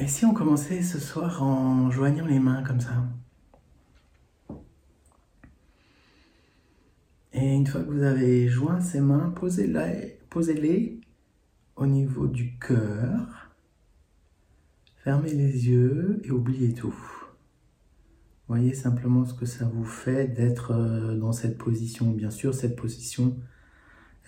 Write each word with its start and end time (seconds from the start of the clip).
Et 0.00 0.06
si 0.06 0.24
on 0.24 0.32
commençait 0.32 0.80
ce 0.82 1.00
soir 1.00 1.42
en 1.42 1.90
joignant 1.90 2.24
les 2.24 2.38
mains 2.38 2.62
comme 2.62 2.80
ça? 2.80 3.04
Et 7.32 7.54
une 7.54 7.66
fois 7.66 7.82
que 7.82 7.90
vous 7.90 8.04
avez 8.04 8.48
joint 8.48 8.80
ces 8.80 9.00
mains, 9.00 9.30
posez-les 9.34 10.20
posez 10.30 11.00
au 11.74 11.86
niveau 11.86 12.28
du 12.28 12.56
cœur. 12.58 13.50
Fermez 14.98 15.32
les 15.32 15.68
yeux 15.68 16.20
et 16.22 16.30
oubliez 16.30 16.74
tout. 16.74 16.94
Voyez 18.46 18.74
simplement 18.74 19.24
ce 19.24 19.34
que 19.34 19.46
ça 19.46 19.64
vous 19.64 19.84
fait 19.84 20.28
d'être 20.28 20.70
euh, 20.70 21.16
dans 21.16 21.32
cette 21.32 21.58
position. 21.58 22.12
Bien 22.12 22.30
sûr, 22.30 22.54
cette 22.54 22.76
position, 22.76 23.36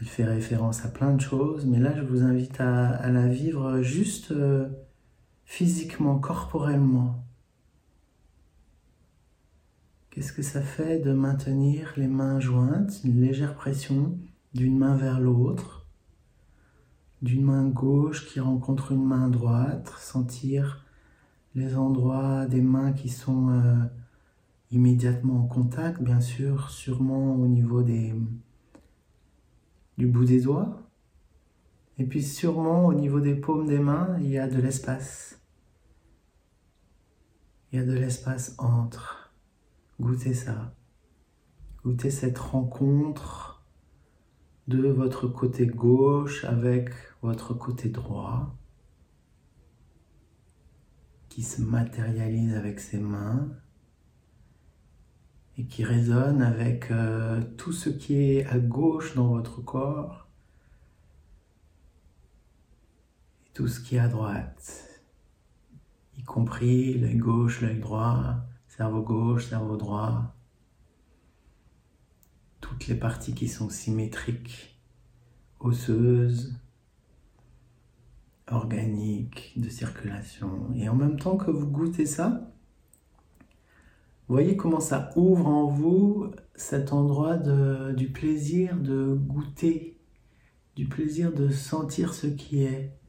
elle 0.01 0.07
fait 0.07 0.25
référence 0.25 0.85
à 0.85 0.89
plein 0.89 1.15
de 1.15 1.21
choses, 1.21 1.65
mais 1.65 1.79
là, 1.79 1.95
je 1.97 2.03
vous 2.03 2.23
invite 2.23 2.61
à, 2.61 3.09
la 3.11 3.29
vivre 3.29 3.83
juste 3.83 4.33
euh, 4.33 4.69
physiquement, 5.51 6.21
corporellement. 6.21 7.25
Qu'est-ce 10.09 10.33
que 10.33 10.43
ça 10.43 10.63
fait 10.63 11.01
de 11.01 11.13
maintenir 11.13 11.93
les 11.97 12.07
mains 12.07 12.39
jointes, 12.39 13.01
une 13.03 13.21
légère 13.21 13.57
pression 13.57 14.17
d'une 14.55 14.79
main 14.79 14.95
vers 14.95 15.19
l'autre, 15.19 15.89
d'une 17.21 17.43
main 17.43 17.67
gauche 17.67 18.29
qui 18.29 18.39
rencontre 18.39 18.93
une 18.93 19.05
main 19.05 19.29
droite, 19.29 19.93
sentir 19.99 20.87
les 21.57 21.75
endroits 21.75 22.47
des 22.47 22.63
mains 22.63 22.93
qui 22.93 23.09
sont 23.09 23.51
euh, 23.51 23.75
immédiatement 24.71 25.41
en 25.41 25.47
contact, 25.49 26.01
bien 26.01 26.21
sûr, 26.21 26.71
sûrement 26.71 27.35
au 27.35 27.49
niveau 27.49 27.83
des, 27.83 28.15
du 29.99 30.07
bout 30.07 30.25
des 30.25 30.43
doigts. 30.43 30.81
Et 31.99 32.05
puis 32.05 32.23
sûrement 32.23 32.87
au 32.87 32.95
niveau 32.95 33.19
des 33.19 33.35
paumes 33.35 33.67
des 33.67 33.81
mains, 33.81 34.17
il 34.21 34.29
y 34.29 34.39
a 34.39 34.47
de 34.47 34.61
l'espace. 34.61 35.40
Il 37.73 37.79
y 37.79 37.83
a 37.83 37.87
de 37.87 37.93
l'espace 37.93 38.55
entre. 38.59 39.33
Goûtez 40.01 40.35
ça. 40.35 40.75
Goûtez 41.85 42.11
cette 42.11 42.39
rencontre 42.39 43.65
de 44.67 44.89
votre 44.89 45.29
côté 45.29 45.67
gauche 45.67 46.45
avec 46.45 46.91
votre 47.23 47.55
côté 47.55 47.89
droit 47.89 48.57
qui 51.29 51.43
se 51.43 51.63
matérialise 51.63 52.55
avec 52.55 52.81
ses 52.81 52.99
mains 52.99 53.49
et 55.57 55.65
qui 55.65 55.85
résonne 55.85 56.43
avec 56.43 56.91
euh, 56.91 57.41
tout 57.57 57.73
ce 57.73 57.89
qui 57.89 58.15
est 58.15 58.47
à 58.47 58.59
gauche 58.59 59.15
dans 59.15 59.29
votre 59.29 59.61
corps 59.61 60.29
et 63.47 63.51
tout 63.55 63.69
ce 63.69 63.81
qui 63.81 63.97
est 63.97 64.01
à 64.01 64.09
droite, 64.09 64.90
y 66.21 66.23
compris 66.23 66.99
l'œil 66.99 67.17
gauche, 67.17 67.63
l'œil 67.63 67.81
droit, 67.81 68.37
cerveau 68.69 69.03
gauche, 69.03 69.49
cerveau 69.49 69.77
droit, 69.77 70.35
toutes 72.61 72.89
les 72.89 72.95
parties 72.95 73.35
qui 73.35 73.49
sont 73.49 73.71
symétriques, 73.71 74.79
osseuses, 75.61 76.61
organiques, 78.49 79.55
de 79.57 79.71
circulation. 79.71 80.71
Et 80.75 80.89
en 80.91 80.95
même 80.95 81.19
temps 81.19 81.39
que 81.39 81.51
vous 81.51 81.67
goûtez 81.67 82.05
ça, 82.05 82.53
voyez 84.29 84.57
comment 84.57 84.81
ça 84.81 85.11
ouvre 85.17 85.47
en 85.47 85.69
vous 85.69 86.31
cet 86.55 86.93
endroit 86.93 87.39
du 87.39 88.11
plaisir 88.13 88.77
de 88.77 89.15
goûter, 89.15 89.99
du 90.77 90.87
plaisir 90.87 91.33
de 91.33 91.49
sentir 91.49 92.13
ce 92.13 92.27
qui 92.27 92.63
est. 92.63 93.00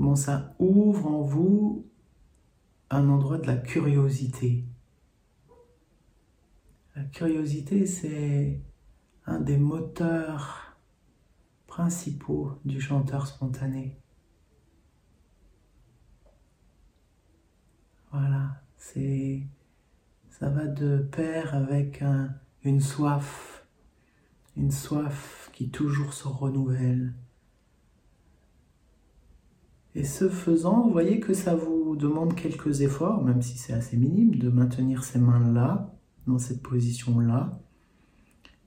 Comment 0.00 0.16
ça 0.16 0.54
ouvre 0.58 1.08
en 1.08 1.20
vous 1.20 1.84
un 2.88 3.10
endroit 3.10 3.36
de 3.36 3.46
la 3.46 3.58
curiosité. 3.58 4.64
La 6.96 7.04
curiosité, 7.04 7.84
c'est 7.84 8.62
un 9.26 9.40
des 9.40 9.58
moteurs 9.58 10.74
principaux 11.66 12.52
du 12.64 12.80
chanteur 12.80 13.26
spontané. 13.26 14.00
Voilà. 18.10 18.62
C'est, 18.78 19.42
ça 20.30 20.48
va 20.48 20.66
de 20.66 21.06
pair 21.12 21.54
avec 21.54 22.02
une 22.64 22.80
soif, 22.80 23.66
une 24.56 24.70
soif 24.70 25.50
qui 25.52 25.68
toujours 25.68 26.14
se 26.14 26.26
renouvelle. 26.26 27.12
Et 29.94 30.04
ce 30.04 30.28
faisant, 30.28 30.82
vous 30.82 30.92
voyez 30.92 31.20
que 31.20 31.34
ça 31.34 31.54
vous 31.54 31.96
demande 31.96 32.34
quelques 32.34 32.80
efforts, 32.80 33.24
même 33.24 33.42
si 33.42 33.58
c'est 33.58 33.72
assez 33.72 33.96
minime, 33.96 34.36
de 34.36 34.48
maintenir 34.48 35.04
ces 35.04 35.18
mains-là, 35.18 35.92
dans 36.26 36.38
cette 36.38 36.62
position-là. 36.62 37.60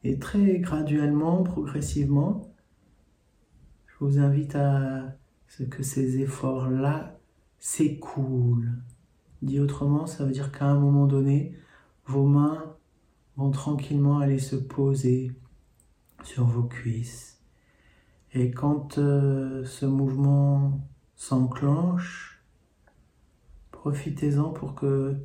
Et 0.03 0.19
très 0.19 0.59
graduellement, 0.59 1.43
progressivement, 1.43 2.53
je 3.87 3.93
vous 4.01 4.19
invite 4.19 4.55
à 4.55 5.15
ce 5.47 5.63
que 5.63 5.83
ces 5.83 6.19
efforts-là 6.19 7.19
s'écoulent, 7.59 8.73
Dit 9.43 9.59
autrement, 9.59 10.07
ça 10.07 10.23
veut 10.23 10.31
dire 10.31 10.53
qu'à 10.53 10.67
un 10.67 10.79
moment 10.79 11.05
donné, 11.05 11.53
vos 12.05 12.25
mains 12.25 12.77
vont 13.35 13.51
tranquillement 13.51 14.19
aller 14.19 14.39
se 14.39 14.55
poser 14.55 15.33
sur 16.23 16.45
vos 16.45 16.63
cuisses. 16.63 17.43
Et 18.31 18.51
quand 18.51 18.97
euh, 18.97 19.65
ce 19.65 19.85
mouvement 19.85 20.79
s'enclenche, 21.23 22.43
profitez-en 23.71 24.49
pour 24.49 24.75
que 24.75 25.15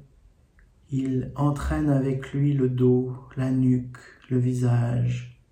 il 0.90 1.32
entraîne 1.34 1.90
avec 1.90 2.32
lui 2.32 2.54
le 2.54 2.68
dos, 2.68 3.16
la 3.36 3.50
nuque, 3.50 3.98
le 4.30 4.38
visage, 4.38 5.42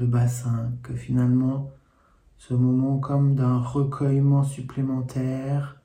le 0.00 0.06
bassin, 0.06 0.72
que 0.82 0.94
finalement 0.94 1.70
ce 2.38 2.54
moment 2.54 2.98
comme 2.98 3.36
d'un 3.36 3.58
recueillement 3.58 4.42
supplémentaire 4.42 5.80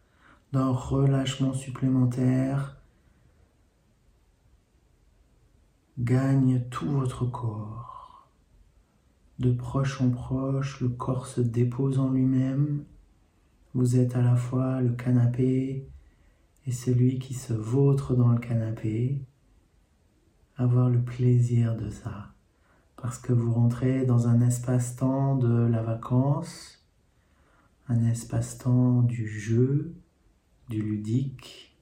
d'un 0.51 0.71
relâchement 0.71 1.53
supplémentaire 1.53 2.77
gagne 5.99 6.63
tout 6.71 6.89
votre 6.89 7.25
corps. 7.25 7.80
De 9.41 9.51
proche 9.51 10.01
en 10.01 10.11
proche, 10.11 10.81
le 10.81 10.89
corps 10.89 11.25
se 11.25 11.41
dépose 11.41 11.97
en 11.97 12.11
lui-même. 12.11 12.83
Vous 13.73 13.97
êtes 13.97 14.15
à 14.15 14.21
la 14.21 14.35
fois 14.35 14.81
le 14.81 14.91
canapé 14.91 15.89
et 16.67 16.71
celui 16.71 17.17
qui 17.17 17.33
se 17.33 17.51
vautre 17.51 18.15
dans 18.15 18.27
le 18.27 18.37
canapé. 18.37 19.19
Avoir 20.57 20.91
le 20.91 21.01
plaisir 21.01 21.75
de 21.75 21.89
ça. 21.89 22.35
Parce 22.97 23.17
que 23.17 23.33
vous 23.33 23.51
rentrez 23.51 24.05
dans 24.05 24.27
un 24.27 24.41
espace-temps 24.41 25.37
de 25.37 25.65
la 25.65 25.81
vacance, 25.81 26.85
un 27.87 28.05
espace-temps 28.05 29.01
du 29.01 29.27
jeu, 29.27 29.95
du 30.69 30.83
ludique 30.83 31.75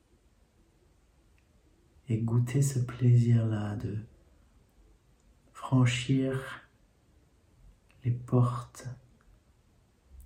et 2.07 2.19
goûter 2.19 2.61
ce 2.61 2.79
plaisir-là 2.79 3.75
de 3.75 3.97
franchir 5.51 6.58
portes 8.11 8.87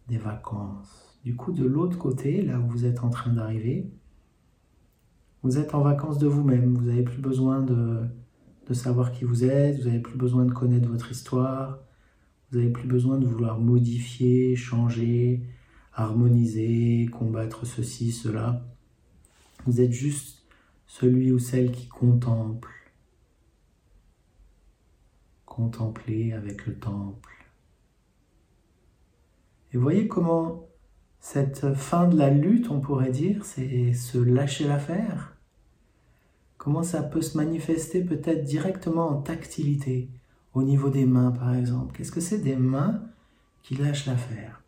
des 0.08 0.18
vacances. 0.18 1.20
Du 1.24 1.36
coup, 1.36 1.52
de 1.52 1.66
l'autre 1.66 1.98
côté, 1.98 2.42
là 2.42 2.60
où 2.60 2.68
vous 2.68 2.86
êtes 2.86 3.04
en 3.04 3.10
train 3.10 3.32
d'arriver, 3.32 3.90
vous 5.42 5.58
êtes 5.58 5.76
en 5.76 5.82
vacances 5.82 6.18
de 6.18 6.28
vous-même. 6.28 6.76
Vous 6.76 6.86
n'avez 6.86 7.04
plus 7.04 7.22
besoin 7.22 7.62
de, 7.62 8.02
de, 8.68 8.74
savoir 8.74 9.12
qui 9.12 9.26
vous 9.26 9.44
êtes, 9.44 9.78
vous 9.80 9.86
n'avez 9.86 10.00
plus 10.00 10.18
besoin 10.18 10.46
de 10.46 10.52
connaître 10.52 10.90
votre 10.90 11.12
histoire, 11.12 11.80
vous 12.52 12.60
n'avez 12.60 12.72
plus 12.72 12.88
besoin 12.88 13.18
de 13.18 13.26
vouloir 13.26 13.60
modifier, 13.60 14.56
changer, 14.56 15.44
harmoniser, 15.94 17.08
combattre 17.12 17.66
ceci, 17.66 18.12
cela. 18.12 18.66
Vous 19.66 19.82
êtes 19.82 19.92
juste 19.92 20.44
celui 20.88 21.32
ou 21.32 21.40
celle 21.40 21.72
qui 21.72 21.88
contemple. 21.88 22.70
Contempler 25.46 26.34
avec 26.34 26.66
le 26.66 26.76
temple. 26.76 27.33
Et 29.74 29.78
voyez 29.78 30.08
comment 30.08 30.68
cette 31.20 31.74
fin 31.74 32.08
de 32.08 32.18
la 32.18 32.30
lutte, 32.30 32.70
on 32.70 32.80
pourrait 32.80 33.12
dire, 33.12 33.44
c'est 33.46 33.94
se 33.94 34.18
lâcher 34.18 34.68
l'affaire. 34.68 35.36
Comment 36.58 36.84
ça 36.84 37.02
peut 37.02 37.22
se 37.22 37.38
manifester 37.38 38.04
peut-être 38.04 38.44
directement 38.44 39.10
en 39.10 39.22
tactilité, 39.22 40.10
au 40.54 40.64
niveau 40.64 40.90
des 40.90 41.06
mains 41.06 41.32
par 41.32 41.56
exemple. 41.56 41.96
Qu'est-ce 41.96 42.12
que 42.12 42.22
c'est 42.22 42.40
des 42.40 42.56
mains 42.56 43.04
qui 43.64 43.76
lâchent 43.76 44.06
l'affaire? 44.06 44.62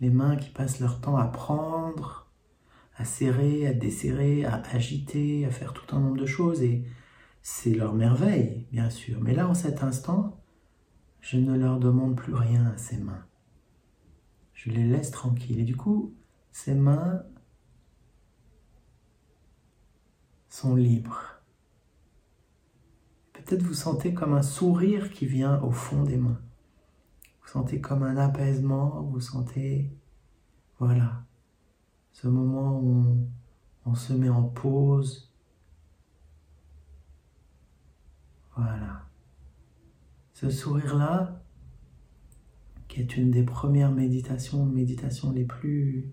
Les 0.00 0.10
mains 0.10 0.36
qui 0.36 0.50
passent 0.50 0.80
leur 0.80 1.00
temps 1.00 1.16
à 1.16 1.26
prendre, 1.26 2.26
à 2.96 3.04
serrer, 3.04 3.66
à 3.66 3.72
desserrer, 3.72 4.44
à 4.44 4.62
agiter, 4.72 5.44
à 5.44 5.50
faire 5.50 5.72
tout 5.72 5.94
un 5.94 6.00
nombre 6.00 6.16
de 6.16 6.26
choses. 6.26 6.62
Et 6.62 6.84
c'est 7.42 7.74
leur 7.74 7.94
merveille, 7.94 8.66
bien 8.72 8.90
sûr. 8.90 9.18
Mais 9.20 9.34
là, 9.34 9.48
en 9.48 9.54
cet 9.54 9.82
instant, 9.82 10.40
je 11.20 11.36
ne 11.36 11.56
leur 11.56 11.78
demande 11.78 12.16
plus 12.16 12.34
rien 12.34 12.66
à 12.66 12.76
ces 12.76 12.96
mains. 12.96 13.24
Je 14.64 14.70
les 14.70 14.84
laisse 14.84 15.10
tranquilles. 15.10 15.60
Et 15.60 15.64
du 15.64 15.76
coup, 15.76 16.14
ces 16.50 16.74
mains 16.74 17.22
sont 20.48 20.74
libres. 20.74 21.42
Peut-être 23.34 23.62
vous 23.62 23.74
sentez 23.74 24.14
comme 24.14 24.32
un 24.32 24.40
sourire 24.40 25.10
qui 25.10 25.26
vient 25.26 25.60
au 25.60 25.70
fond 25.70 26.02
des 26.02 26.16
mains. 26.16 26.40
Vous 27.42 27.48
sentez 27.48 27.82
comme 27.82 28.02
un 28.02 28.16
apaisement, 28.16 29.02
vous 29.02 29.20
sentez, 29.20 29.94
voilà, 30.78 31.26
ce 32.12 32.26
moment 32.26 32.80
où 32.80 33.28
on, 33.84 33.94
se 33.94 34.14
met 34.14 34.30
en 34.30 34.44
pause. 34.44 35.30
Voilà. 38.56 39.02
Ce 40.32 40.48
sourire-là, 40.48 41.43
qui 42.94 43.00
est 43.00 43.16
une 43.16 43.32
des 43.32 43.42
premières 43.42 43.90
méditations, 43.90 44.64
méditations 44.66 45.32
les 45.32 45.42
plus 45.42 46.12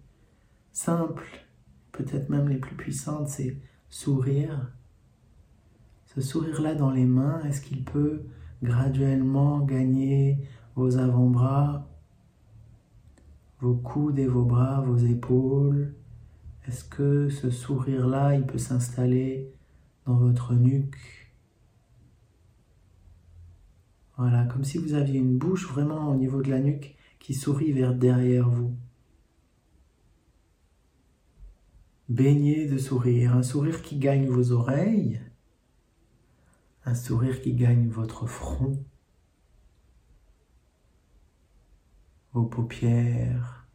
simples, 0.71 1.45
peut-être 1.91 2.29
même 2.29 2.49
les 2.49 2.57
plus 2.57 2.75
puissantes, 2.75 3.27
c'est 3.27 3.55
sourire. 3.87 4.73
Ce 6.07 6.21
sourire-là 6.21 6.73
dans 6.73 6.89
les 6.89 7.05
mains, 7.05 7.39
est-ce 7.43 7.61
qu'il 7.61 7.83
peut 7.83 8.23
graduellement 8.63 9.59
gagner 9.59 10.39
vos 10.75 10.97
avant-bras, 10.97 11.87
vos 13.59 13.75
coudes 13.75 14.17
et 14.17 14.25
vos 14.25 14.43
bras, 14.43 14.81
vos 14.81 14.97
épaules? 14.97 15.93
Est-ce 16.67 16.83
que 16.83 17.29
ce 17.29 17.51
sourire-là, 17.51 18.33
il 18.33 18.47
peut 18.47 18.57
s'installer 18.57 19.53
dans 20.07 20.15
votre 20.15 20.55
nuque? 20.55 21.20
Voilà, 24.21 24.45
comme 24.45 24.63
si 24.63 24.77
vous 24.77 24.93
aviez 24.93 25.17
une 25.17 25.39
bouche 25.39 25.67
vraiment 25.67 26.09
au 26.09 26.15
niveau 26.15 26.43
de 26.43 26.51
la 26.51 26.59
nuque 26.59 26.95
qui 27.17 27.33
sourit 27.33 27.71
vers 27.71 27.95
derrière 27.95 28.47
vous. 28.47 28.77
Baignez 32.07 32.67
de 32.67 32.77
sourire, 32.77 33.35
un 33.35 33.41
sourire 33.41 33.81
qui 33.81 33.97
gagne 33.97 34.27
vos 34.27 34.51
oreilles, 34.51 35.19
un 36.85 36.93
sourire 36.93 37.41
qui 37.41 37.55
gagne 37.55 37.89
votre 37.89 38.27
front, 38.27 38.85
vos 42.33 42.45
paupières, 42.45 43.65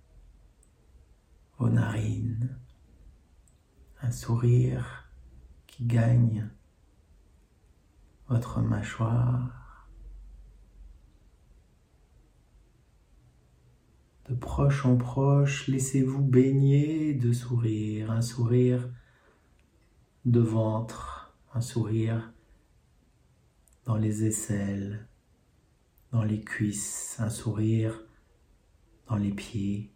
vos 1.59 1.71
narines, 1.71 2.57
un 4.01 4.13
sourire 4.13 5.11
qui 5.67 5.87
gagne 5.87 6.49
votre 8.29 8.61
mâchoire, 8.61 9.66
De 14.29 14.35
proche 14.35 14.85
en 14.85 14.97
proche, 14.97 15.69
laissez-vous 15.69 16.21
baigner 16.21 17.15
de 17.15 17.33
sourire, 17.33 18.11
un 18.11 18.23
sourire 18.23 18.89
de 20.25 20.41
ventre, 20.41 21.37
un 21.55 21.61
sourire 21.61 22.33
dans 23.85 23.95
les 23.97 24.25
aisselles, 24.25 25.07
dans 26.11 26.25
les 26.25 26.41
cuisses, 26.41 27.15
un 27.21 27.31
sourire 27.31 28.03
dans 29.07 29.15
les 29.15 29.31
pieds, 29.31 29.93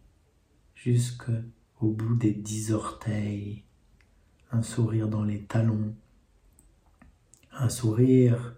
jusqu'au 0.75 1.33
bout 1.81 2.15
des 2.15 2.31
dix 2.31 2.71
orteils, 2.71 3.65
un 4.51 4.63
sourire 4.63 5.09
dans 5.09 5.25
les 5.25 5.43
talons, 5.43 5.93
un 7.51 7.67
sourire 7.67 8.55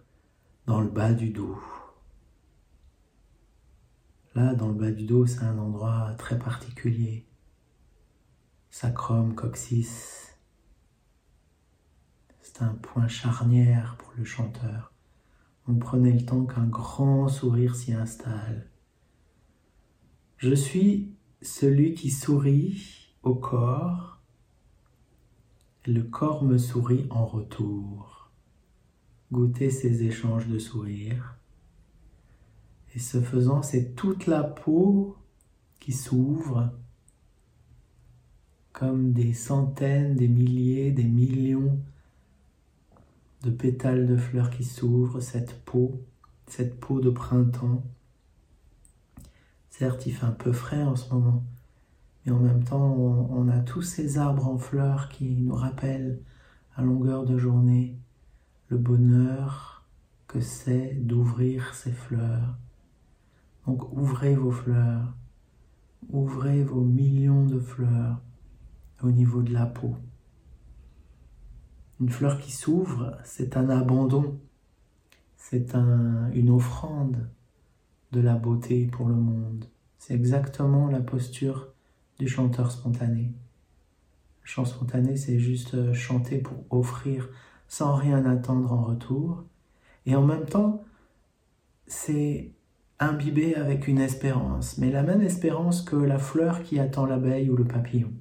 dans 0.68 0.82
le 0.82 0.90
bas 0.90 1.14
du 1.14 1.32
dos. 1.32 1.58
Là, 4.36 4.56
dans 4.56 4.68
le 4.68 4.74
bas 4.74 4.92
du 4.92 5.06
dos, 5.06 5.28
c'est 5.28 5.44
un 5.44 5.60
endroit 5.60 6.16
très 6.18 6.40
particulier. 6.40 7.28
Sacrum, 8.72 9.36
coccyx. 9.36 10.36
C'est 12.42 12.64
un 12.64 12.74
point 12.74 13.08
charnière 13.08 13.96
pour 14.00 14.12
le 14.18 14.26
chanteur. 14.26 14.92
On 15.68 15.76
prenait 15.76 16.12
le 16.12 16.26
temps 16.26 16.46
qu'un 16.46 16.66
grand 16.66 17.28
sourire 17.28 17.76
s'y 17.76 17.94
installe. 17.94 18.70
Je 20.38 20.54
suis 20.56 21.16
celui 21.42 21.94
qui 21.94 22.10
sourit 22.10 23.16
au 23.22 23.36
corps. 23.36 24.20
Le 25.86 26.02
corps 26.02 26.44
me 26.44 26.58
sourit 26.58 27.06
en 27.12 27.26
retour. 27.26 28.32
Goûtez 29.32 29.70
ces 29.70 30.04
échanges 30.04 30.48
de 30.48 30.58
sourires. 30.58 31.38
Et 32.96 33.00
ce 33.00 33.22
faisant, 33.22 33.64
c'est 33.64 33.96
toute 33.96 34.28
la 34.28 34.44
peau 34.44 35.18
qui 35.80 35.92
s'ouvre 35.92 36.72
comme 38.72 39.14
des 39.14 39.34
centaines, 39.34 40.16
des 40.16 40.28
milliers, 40.28 40.92
des 40.92 41.04
millions 41.04 41.80
de 43.44 43.50
pétales 43.50 44.08
de 44.08 44.18
fleurs 44.18 44.50
qui 44.50 44.64
s'ouvrent, 44.64 45.20
cette 45.20 45.64
peau, 45.64 46.02
cette 46.48 46.80
peau 46.80 47.00
de 47.00 47.10
printemps. 47.10 47.84
Certes, 49.70 50.06
il 50.06 50.14
fait 50.14 50.26
un 50.26 50.32
peu 50.32 50.52
frais 50.52 50.84
en 50.84 50.96
ce 50.96 51.14
moment, 51.14 51.44
mais 52.26 52.32
en 52.32 52.40
même 52.40 52.64
temps, 52.64 52.94
on, 52.94 53.48
a 53.50 53.60
tous 53.60 53.82
ces 53.82 54.18
arbres 54.18 54.48
en 54.48 54.58
fleurs 54.58 55.10
qui 55.10 55.36
nous 55.36 55.56
rappellent 55.56 56.20
à 56.76 56.82
longueur 56.82 57.26
de 57.26 57.38
journée 57.38 57.98
le 58.70 58.78
bonheur 58.78 59.84
que 60.28 60.42
c'est 60.42 60.94
d'ouvrir 60.96 61.74
ces 61.76 61.92
fleurs 61.92 62.58
donc 63.66 63.92
ouvrez 63.94 64.36
vos 64.36 64.52
fleurs, 64.52 65.14
ouvrez 66.10 66.64
vos 66.64 66.82
millions 66.82 67.46
de 67.46 67.60
fleurs 67.60 68.22
au 69.02 69.12
niveau 69.12 69.42
de 69.42 69.54
la 69.54 69.66
peau. 69.66 69.96
Une 72.00 72.10
fleur 72.10 72.40
qui 72.40 72.52
s'ouvre, 72.52 73.18
c'est 73.24 73.56
un 73.56 73.70
abandon, 73.70 74.40
c'est 75.38 75.76
un, 75.76 76.32
une 76.32 76.50
offrande 76.50 77.30
de 78.12 78.20
la 78.20 78.36
beauté 78.36 78.86
pour 78.88 79.08
le 79.08 79.16
monde. 79.16 79.66
C'est 79.98 80.14
exactement 80.14 80.88
la 80.88 81.00
posture 81.00 81.70
du 82.20 82.28
chanteur 82.28 82.72
spontané. 82.72 83.34
Le 84.42 84.48
chant 84.48 84.66
spontané, 84.66 85.16
c'est 85.16 85.40
juste 85.40 85.94
chanter 85.94 86.40
pour 86.40 86.66
offrir 86.70 87.30
sans 87.68 87.96
rien 87.96 88.26
attendre 88.26 88.74
en 88.74 88.82
retour. 88.82 89.46
Et 90.06 90.16
en 90.16 90.26
même 90.26 90.46
temps, 90.46 90.84
c'est 91.88 92.52
imbibé 93.00 93.56
avec 93.56 93.88
une 93.88 94.00
espérance, 94.00 94.78
mais 94.78 94.92
la 94.92 95.04
même 95.04 95.22
espérance 95.22 95.82
que 95.82 95.96
la 95.96 96.18
fleur 96.18 96.64
qui 96.64 96.80
attend 96.80 97.06
l'abeille 97.06 97.50
ou 97.50 97.56
le 97.56 97.66
papillon. 97.66 98.12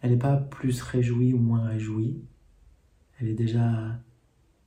Elle 0.00 0.12
n'est 0.12 0.18
pas 0.18 0.36
plus 0.36 0.80
réjouie 0.82 1.32
ou 1.32 1.38
moins 1.38 1.66
réjouie, 1.66 2.22
elle 3.20 3.28
est 3.28 3.34
déjà 3.34 3.98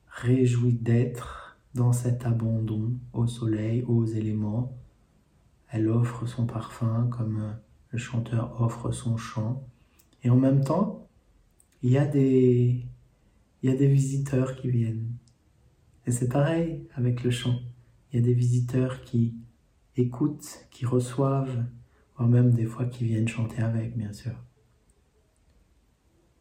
réjouie 0.08 0.74
d'être 0.74 1.58
dans 1.74 1.94
cet 1.94 2.26
abandon 2.26 2.94
au 3.14 3.28
soleil, 3.28 3.84
aux 3.84 4.06
éléments. 4.06 4.78
Elle 5.70 5.88
offre 5.88 6.26
son 6.26 6.46
parfum 6.46 7.08
comme 7.10 7.56
le 7.92 7.98
chanteur 7.98 8.62
offre 8.62 8.92
son 8.92 9.16
chant. 9.16 9.64
Et 10.24 10.30
en 10.30 10.36
même 10.36 10.64
temps, 10.64 11.08
il 11.82 11.92
y 11.92 11.98
a 11.98 12.06
des, 12.06 12.86
il 13.64 13.70
y 13.70 13.74
a 13.74 13.76
des 13.76 13.88
visiteurs 13.88 14.56
qui 14.56 14.70
viennent. 14.70 15.08
Et 16.06 16.12
c'est 16.12 16.30
pareil 16.30 16.88
avec 16.96 17.24
le 17.24 17.32
chant. 17.32 17.56
Il 18.12 18.20
y 18.20 18.24
a 18.24 18.26
des 18.26 18.34
visiteurs 18.34 19.02
qui 19.02 19.36
écoutent, 19.96 20.68
qui 20.70 20.86
reçoivent, 20.86 21.66
voire 22.16 22.30
même 22.30 22.52
des 22.52 22.66
fois 22.66 22.86
qui 22.86 23.06
viennent 23.06 23.28
chanter 23.28 23.62
avec, 23.62 23.98
bien 23.98 24.12
sûr. 24.12 24.36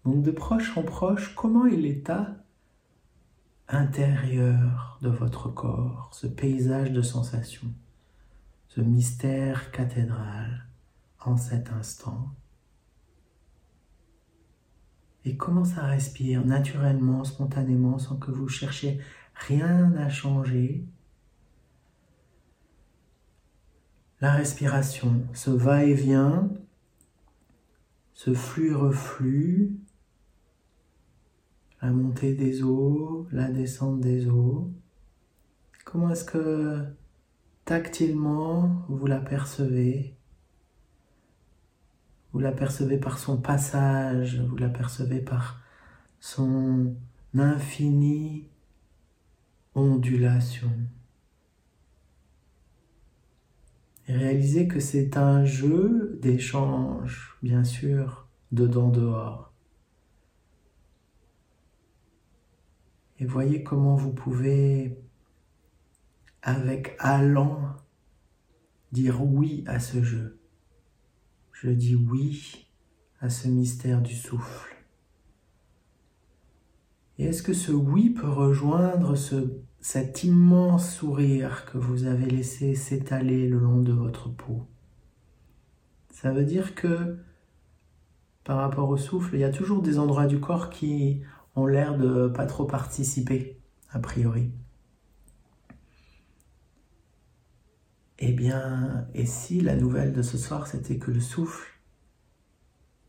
Donc 0.04 0.22
de 0.22 0.30
proche 0.30 0.76
en 0.76 0.82
proche, 0.82 1.34
comment 1.34 1.66
est 1.66 1.76
l'état 1.76 2.36
intérieur 3.68 4.98
de 5.02 5.08
votre 5.08 5.48
corps, 5.48 6.10
ce 6.12 6.26
paysage 6.26 6.90
de 6.90 7.02
sensations, 7.02 7.72
ce 8.68 8.80
mystère 8.80 9.70
cathédral 9.70 10.66
en 11.20 11.36
cet 11.36 11.70
instant? 11.70 12.34
Et 15.24 15.36
comment 15.36 15.66
ça 15.66 15.86
respire 15.86 16.44
naturellement, 16.44 17.24
spontanément, 17.24 17.98
sans 17.98 18.16
que 18.16 18.30
vous 18.30 18.48
cherchiez 18.48 18.98
rien 19.34 19.92
à 19.94 20.08
changer, 20.08 20.86
la 24.20 24.32
respiration, 24.32 25.22
ce 25.32 25.50
va-et-vient, 25.50 26.50
ce 28.12 28.34
flux-reflux, 28.34 29.78
la 31.80 31.90
montée 31.90 32.34
des 32.34 32.62
eaux, 32.62 33.26
la 33.32 33.50
descente 33.50 34.00
des 34.00 34.28
eaux. 34.28 34.70
Comment 35.86 36.10
est-ce 36.10 36.24
que 36.24 36.84
tactilement 37.64 38.84
vous 38.88 39.06
la 39.06 39.20
percevez? 39.20 40.14
Vous 42.32 42.40
la 42.40 42.52
percevez 42.52 42.98
par 42.98 43.18
son 43.18 43.38
passage, 43.38 44.38
vous 44.40 44.56
la 44.56 44.68
percevez 44.68 45.20
par 45.20 45.60
son 46.20 46.94
infinie 47.34 48.46
ondulation. 49.74 50.70
Et 54.10 54.12
réalisez 54.12 54.66
que 54.66 54.80
c'est 54.80 55.16
un 55.16 55.44
jeu 55.44 56.18
d'échange, 56.20 57.38
bien 57.44 57.62
sûr, 57.62 58.26
dedans-dehors. 58.50 59.52
Et 63.20 63.24
voyez 63.24 63.62
comment 63.62 63.94
vous 63.94 64.12
pouvez, 64.12 64.98
avec 66.42 66.96
allant, 66.98 67.76
dire 68.90 69.24
oui 69.24 69.62
à 69.68 69.78
ce 69.78 70.02
jeu. 70.02 70.40
Je 71.52 71.70
dis 71.70 71.94
oui 71.94 72.66
à 73.20 73.30
ce 73.30 73.46
mystère 73.46 74.02
du 74.02 74.16
souffle. 74.16 74.74
Et 77.16 77.26
est-ce 77.26 77.44
que 77.44 77.52
ce 77.52 77.70
oui 77.70 78.10
peut 78.10 78.28
rejoindre 78.28 79.14
ce, 79.14 79.60
cet 79.80 80.24
immense 80.24 80.94
sourire 80.94 81.64
que 81.64 81.78
vous 81.78 82.04
avez 82.04 82.26
laissé 82.26 82.74
s'étaler 82.74 83.48
le 83.48 83.58
long 83.58 83.80
de 83.80 83.92
votre 83.92 84.28
peau 84.28 84.66
Ça 86.10 86.32
veut 86.32 86.44
dire 86.44 86.74
que 86.74 87.18
par 88.44 88.58
rapport 88.58 88.88
au 88.88 88.96
souffle, 88.96 89.36
il 89.36 89.40
y 89.40 89.44
a 89.44 89.50
toujours 89.50 89.82
des 89.82 89.98
endroits 89.98 90.26
du 90.26 90.40
corps 90.40 90.70
qui 90.70 91.22
ont 91.56 91.66
l'air 91.66 91.96
de 91.96 92.28
pas 92.28 92.46
trop 92.46 92.64
participer, 92.64 93.60
a 93.90 93.98
priori. 93.98 94.50
Eh 98.18 98.32
bien, 98.32 99.06
et 99.14 99.24
si 99.24 99.60
la 99.60 99.76
nouvelle 99.76 100.12
de 100.12 100.22
ce 100.22 100.36
soir, 100.36 100.66
c'était 100.66 100.98
que 100.98 101.10
le 101.10 101.20
souffle, 101.20 101.80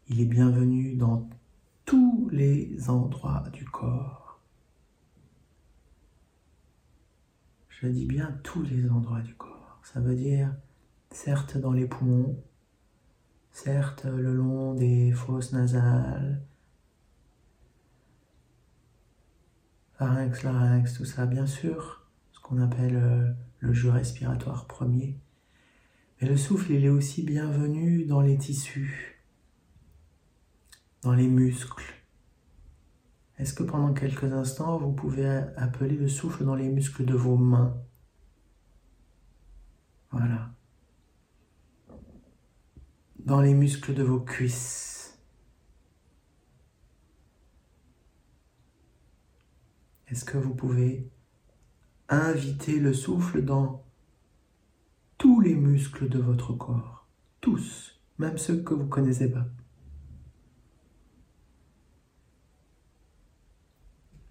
il 0.08 0.22
est 0.22 0.26
bienvenu 0.26 0.96
dans 0.96 1.30
tous 1.86 2.30
les 2.32 2.90
endroits 2.90 3.44
du 3.52 3.66
corps. 3.66 4.21
Je 7.82 7.88
dis 7.88 8.06
bien 8.06 8.40
tous 8.44 8.62
les 8.62 8.92
endroits 8.92 9.22
du 9.22 9.34
corps. 9.34 9.82
Ça 9.84 10.00
veut 10.00 10.14
dire, 10.14 10.54
certes 11.10 11.58
dans 11.58 11.72
les 11.72 11.88
poumons, 11.88 12.40
certes 13.52 14.06
le 14.06 14.36
long 14.36 14.76
des 14.76 15.12
fosses 15.12 15.52
nasales, 15.52 16.44
pharynx, 19.94 20.44
larynx, 20.44 20.94
tout 20.94 21.06
ça, 21.06 21.26
bien 21.26 21.48
sûr, 21.48 22.06
ce 22.34 22.40
qu'on 22.40 22.62
appelle 22.62 22.98
euh, 22.98 23.32
le 23.62 23.74
jeu 23.74 23.90
respiratoire 23.90 24.68
premier. 24.68 25.20
Mais 26.22 26.28
le 26.28 26.38
souffle, 26.38 26.74
il 26.74 26.86
est 26.86 26.90
aussi 26.90 27.24
bienvenu 27.24 28.06
dans 28.06 28.22
les 28.22 28.38
tissus, 28.38 29.24
dans 31.02 31.14
les 31.14 31.28
muscles. 31.28 32.01
Est-ce 33.42 33.56
que 33.56 33.64
pendant 33.64 33.92
quelques 33.92 34.32
instants, 34.32 34.78
vous 34.78 34.92
pouvez 34.92 35.26
appeler 35.58 35.98
le 35.98 36.08
souffle 36.08 36.46
dans 36.46 36.54
les 36.54 36.70
muscles 36.70 37.06
de 37.06 37.16
vos 37.16 37.38
mains? 37.38 37.76
Voilà. 40.12 40.52
Dans 43.18 43.42
les 43.42 43.56
muscles 43.56 43.96
de 43.96 44.04
vos 44.04 44.20
cuisses. 44.20 45.20
Est-ce 50.08 50.24
que 50.24 50.38
vous 50.38 50.54
pouvez 50.54 51.10
inviter 52.10 52.80
le 52.80 52.94
souffle 52.94 53.44
dans 53.44 53.84
tous 55.18 55.42
les 55.42 55.56
muscles 55.56 56.10
de 56.10 56.20
votre 56.20 56.54
corps, 56.54 57.08
tous, 57.40 58.00
même 58.20 58.38
ceux 58.38 58.62
que 58.62 58.76
vous 58.76 58.84
ne 58.84 58.90
connaissez 58.90 59.32
pas. 59.32 59.48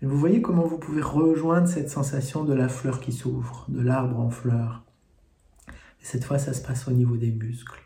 Et 0.03 0.07
vous 0.07 0.19
voyez 0.19 0.41
comment 0.41 0.67
vous 0.67 0.79
pouvez 0.79 1.03
rejoindre 1.03 1.69
cette 1.69 1.91
sensation 1.91 2.45
de 2.45 2.55
la 2.55 2.69
fleur 2.69 3.01
qui 3.01 3.13
s'ouvre, 3.13 3.67
de 3.69 3.81
l'arbre 3.81 4.19
en 4.19 4.31
fleur. 4.31 4.83
Et 5.69 6.05
cette 6.05 6.25
fois, 6.25 6.39
ça 6.39 6.55
se 6.55 6.63
passe 6.63 6.89
au 6.89 6.93
niveau 6.93 7.17
des 7.17 7.31
muscles. 7.31 7.83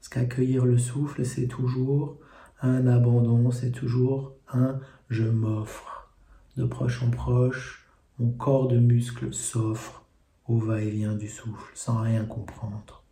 Parce 0.00 0.08
qu'accueillir 0.08 0.64
le 0.64 0.78
souffle, 0.78 1.24
c'est 1.24 1.46
toujours 1.46 2.18
un 2.60 2.86
abandon, 2.86 3.50
c'est 3.50 3.70
toujours 3.70 4.34
un 4.52 4.80
je 5.10 5.24
m'offre. 5.24 6.10
De 6.56 6.64
proche 6.64 7.02
en 7.02 7.10
proche, 7.10 7.86
mon 8.18 8.30
corps 8.30 8.68
de 8.68 8.78
muscles 8.78 9.32
s'offre 9.32 10.04
au 10.46 10.58
va-et-vient 10.58 11.14
du 11.14 11.28
souffle 11.28 11.72
sans 11.74 12.00
rien 12.00 12.24
comprendre. 12.24 13.04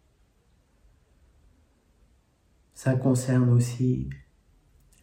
Ça 2.74 2.94
concerne 2.94 3.50
aussi 3.50 4.10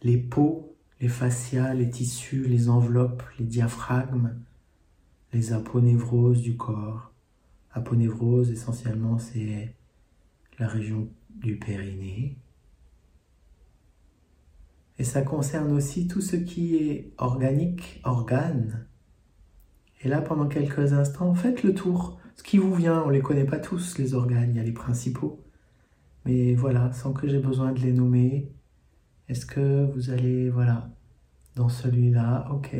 les 0.02 0.18
peaux, 0.18 0.69
les 1.00 1.08
fascias, 1.08 1.74
les 1.74 1.90
tissus, 1.90 2.44
les 2.44 2.68
enveloppes, 2.68 3.22
les 3.38 3.44
diaphragmes, 3.44 4.36
les 5.32 5.52
aponevroses 5.52 6.42
du 6.42 6.56
corps. 6.56 7.12
Aponevrose, 7.72 8.50
essentiellement, 8.50 9.18
c'est 9.18 9.74
la 10.58 10.66
région 10.66 11.08
du 11.30 11.56
périnée. 11.56 12.36
Et 14.98 15.04
ça 15.04 15.22
concerne 15.22 15.72
aussi 15.72 16.06
tout 16.08 16.20
ce 16.20 16.36
qui 16.36 16.76
est 16.76 17.12
organique, 17.16 18.00
organe, 18.04 18.86
et 20.02 20.08
là, 20.08 20.22
pendant 20.22 20.48
quelques 20.48 20.92
instants, 20.92 21.34
faites 21.34 21.62
le 21.62 21.74
tour. 21.74 22.18
Ce 22.36 22.42
qui 22.42 22.58
vous 22.58 22.74
vient, 22.74 23.02
on 23.02 23.08
ne 23.08 23.12
les 23.12 23.20
connaît 23.20 23.44
pas 23.44 23.58
tous, 23.58 23.98
les 23.98 24.14
organes, 24.14 24.50
il 24.50 24.56
y 24.56 24.60
a 24.60 24.62
les 24.62 24.72
principaux. 24.72 25.44
Mais 26.24 26.54
voilà, 26.54 26.92
sans 26.92 27.12
que 27.12 27.28
j'ai 27.28 27.38
besoin 27.38 27.72
de 27.72 27.80
les 27.80 27.92
nommer, 27.92 28.50
est-ce 29.30 29.46
que 29.46 29.84
vous 29.84 30.10
allez, 30.10 30.50
voilà, 30.50 30.90
dans 31.54 31.68
celui-là, 31.68 32.48
ok, 32.50 32.76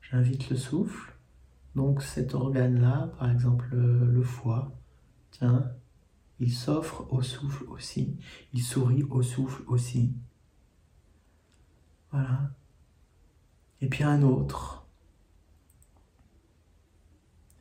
j'invite 0.00 0.48
le 0.48 0.56
souffle. 0.56 1.14
Donc 1.74 2.02
cet 2.02 2.34
organe-là, 2.34 3.12
par 3.18 3.30
exemple 3.30 3.68
le 3.76 4.22
foie, 4.22 4.72
tiens, 5.30 5.70
il 6.40 6.50
s'offre 6.50 7.12
au 7.12 7.20
souffle 7.20 7.64
aussi, 7.64 8.16
il 8.54 8.62
sourit 8.62 9.02
au 9.02 9.20
souffle 9.20 9.62
aussi. 9.66 10.14
Voilà. 12.10 12.50
Et 13.82 13.88
puis 13.88 14.04
un 14.04 14.22
autre, 14.22 14.86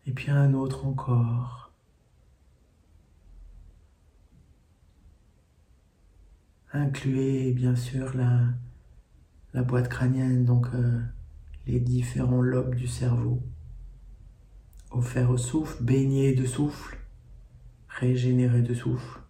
et 0.05 0.13
puis 0.13 0.31
un 0.31 0.53
autre 0.53 0.85
encore. 0.85 1.62
Incluez 6.73 7.53
bien 7.53 7.75
sûr 7.75 8.13
la, 8.17 8.49
la 9.53 9.63
boîte 9.63 9.87
crânienne, 9.87 10.43
donc 10.43 10.67
euh, 10.73 11.01
les 11.65 11.79
différents 11.79 12.41
lobes 12.41 12.75
du 12.75 12.87
cerveau. 12.87 13.41
Offert 14.91 15.29
au 15.29 15.37
souffle, 15.37 15.81
baigné 15.81 16.35
de 16.35 16.45
souffle, 16.45 16.97
régénéré 17.87 18.61
de 18.61 18.73
souffle. 18.73 19.21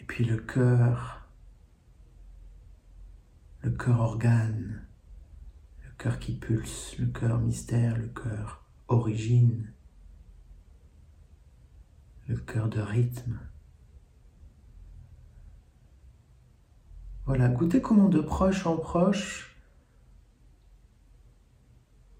Et 0.00 0.04
puis 0.04 0.24
le 0.24 0.38
cœur, 0.38 1.28
le 3.62 3.70
cœur 3.70 4.00
organe 4.00 4.84
cœur 6.04 6.18
qui 6.18 6.34
pulse, 6.34 6.98
le 6.98 7.06
cœur 7.06 7.40
mystère, 7.40 7.96
le 7.96 8.08
cœur 8.08 8.62
origine, 8.88 9.72
le 12.28 12.36
cœur 12.36 12.68
de 12.68 12.80
rythme. 12.80 13.38
Voilà, 17.26 17.48
goûtez 17.48 17.80
comment 17.80 18.10
de 18.10 18.20
proche 18.20 18.66
en 18.66 18.76
proche, 18.76 19.56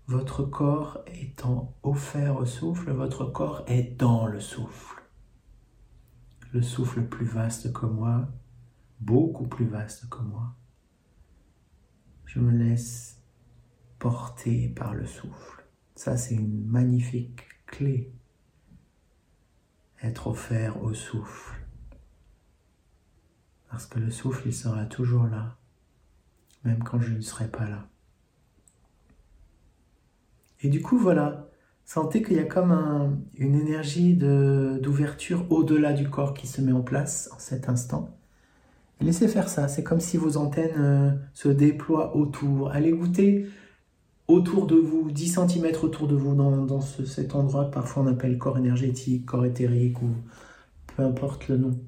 votre 0.06 0.44
corps 0.44 1.04
étant 1.06 1.74
offert 1.82 2.36
au 2.36 2.46
souffle, 2.46 2.90
votre 2.90 3.26
corps 3.26 3.64
est 3.66 3.98
dans 3.98 4.26
le 4.26 4.40
souffle. 4.40 5.02
Le 6.52 6.62
souffle 6.62 7.02
plus 7.02 7.26
vaste 7.26 7.72
que 7.72 7.84
moi, 7.84 8.28
beaucoup 9.00 9.46
plus 9.46 9.66
vaste 9.66 10.08
que 10.08 10.22
moi. 10.22 10.54
Je 12.24 12.38
me 12.38 12.50
laisse 12.50 13.22
porté 13.98 14.68
par 14.68 14.94
le 14.94 15.04
souffle. 15.04 15.64
Ça, 15.96 16.16
c'est 16.16 16.34
une 16.34 16.64
magnifique 16.66 17.42
clé. 17.66 18.12
Être 20.02 20.28
offert 20.28 20.82
au 20.82 20.94
souffle. 20.94 21.63
Parce 23.74 23.86
que 23.86 23.98
le 23.98 24.12
souffle, 24.12 24.46
il 24.46 24.54
sera 24.54 24.84
toujours 24.84 25.26
là, 25.26 25.56
même 26.62 26.84
quand 26.84 27.00
je 27.00 27.12
ne 27.12 27.20
serai 27.20 27.48
pas 27.48 27.68
là. 27.68 27.88
Et 30.60 30.68
du 30.68 30.80
coup, 30.80 30.96
voilà, 30.96 31.48
sentez 31.84 32.22
qu'il 32.22 32.36
y 32.36 32.38
a 32.38 32.44
comme 32.44 33.20
une 33.36 33.56
énergie 33.56 34.14
d'ouverture 34.14 35.50
au-delà 35.50 35.92
du 35.92 36.08
corps 36.08 36.34
qui 36.34 36.46
se 36.46 36.60
met 36.60 36.70
en 36.70 36.82
place 36.82 37.28
en 37.34 37.40
cet 37.40 37.68
instant. 37.68 38.16
laissez 39.00 39.26
faire 39.26 39.48
ça, 39.48 39.66
c'est 39.66 39.82
comme 39.82 39.98
si 39.98 40.18
vos 40.18 40.36
antennes 40.36 40.78
euh, 40.78 41.10
se 41.32 41.48
déploient 41.48 42.14
autour. 42.16 42.70
Allez 42.70 42.92
goûter 42.92 43.48
autour 44.28 44.68
de 44.68 44.76
vous, 44.76 45.10
10 45.10 45.40
cm 45.48 45.72
autour 45.82 46.06
de 46.06 46.14
vous, 46.14 46.36
dans, 46.36 46.80
cet 46.80 47.34
endroit 47.34 47.64
que 47.64 47.74
parfois 47.74 48.04
on 48.04 48.06
appelle 48.06 48.38
corps 48.38 48.56
énergétique, 48.56 49.26
corps 49.26 49.44
éthérique 49.44 50.00
ou 50.00 50.10
peu 50.94 51.02
importe 51.02 51.48
le 51.48 51.56
nom. 51.56 51.80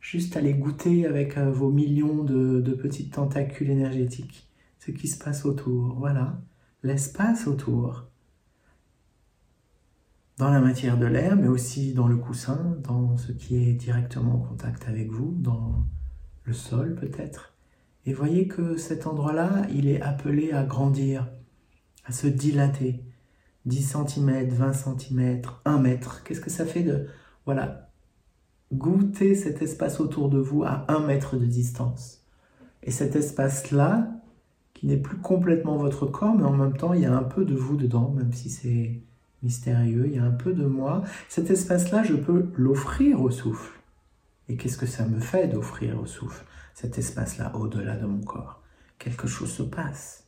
Juste 0.00 0.36
aller 0.36 0.54
goûter 0.54 1.06
avec 1.06 1.36
euh, 1.36 1.50
vos 1.50 1.70
millions 1.70 2.24
de, 2.24 2.60
de 2.60 2.72
petites 2.72 3.12
tentacules 3.14 3.70
énergétiques 3.70 4.50
ce 4.80 4.90
qui 4.90 5.08
se 5.08 5.22
passe 5.22 5.44
autour. 5.44 5.94
Voilà, 5.98 6.40
l'espace 6.82 7.46
autour. 7.46 8.06
dans 10.38 10.50
la 10.50 10.60
matière 10.60 10.96
de 10.96 11.04
l'air, 11.04 11.36
mais 11.36 11.48
aussi 11.48 11.92
dans 11.92 12.08
le 12.08 12.16
coussin, 12.16 12.78
dans 12.82 13.18
ce 13.18 13.30
qui 13.30 13.56
est 13.56 13.74
directement 13.74 14.36
en 14.36 14.38
contact 14.38 14.88
avec 14.88 15.10
vous, 15.10 15.34
dans 15.38 15.86
le 16.44 16.54
sol 16.54 16.94
peut-être. 16.94 17.52
Et 18.06 18.14
voyez 18.14 18.48
que 18.48 18.78
cet 18.78 19.06
endroit-là, 19.06 19.66
il 19.70 19.86
est 19.86 20.00
appelé 20.00 20.52
à 20.52 20.64
grandir, 20.64 21.28
à 22.06 22.12
se 22.12 22.26
dilater. 22.26 23.04
10 23.66 23.94
cm, 24.08 24.48
20 24.48 24.72
cm, 24.72 25.42
1 25.66 25.78
mètre. 25.78 26.24
Qu'est-ce 26.24 26.40
que 26.40 26.48
ça 26.48 26.64
fait 26.64 26.82
de 26.82 27.06
voilà, 27.44 27.89
goûter 28.72 29.34
cet 29.34 29.62
espace 29.62 30.00
autour 30.00 30.28
de 30.28 30.38
vous 30.38 30.62
à 30.64 30.84
1 30.88 31.00
mètre 31.00 31.36
de 31.36 31.46
distance 31.46 32.24
Et 32.82 32.90
cet 32.90 33.16
espace-là, 33.16 34.08
qui 34.74 34.86
n'est 34.86 34.96
plus 34.96 35.18
complètement 35.18 35.76
votre 35.76 36.06
corps, 36.06 36.34
mais 36.34 36.44
en 36.44 36.52
même 36.52 36.76
temps, 36.76 36.94
il 36.94 37.02
y 37.02 37.06
a 37.06 37.16
un 37.16 37.22
peu 37.22 37.44
de 37.44 37.54
vous 37.54 37.76
dedans, 37.76 38.10
même 38.10 38.32
si 38.32 38.48
c'est 38.48 39.00
mystérieux, 39.42 40.06
il 40.06 40.14
y 40.14 40.18
a 40.18 40.24
un 40.24 40.30
peu 40.30 40.52
de 40.52 40.64
moi. 40.64 41.02
Cet 41.28 41.50
espace-là, 41.50 42.02
je 42.02 42.14
peux 42.14 42.50
l'offrir 42.54 43.20
au 43.20 43.30
souffle. 43.30 43.80
Et 44.48 44.56
qu'est-ce 44.56 44.78
que 44.78 44.86
ça 44.86 45.06
me 45.06 45.20
fait 45.20 45.48
d'offrir 45.48 46.00
au 46.00 46.06
souffle 46.06 46.44
cet 46.74 46.98
espace-là 46.98 47.54
au-delà 47.56 47.96
de 47.96 48.06
mon 48.06 48.20
corps? 48.20 48.62
Quelque 48.98 49.26
chose 49.26 49.50
se 49.50 49.62
passe, 49.62 50.26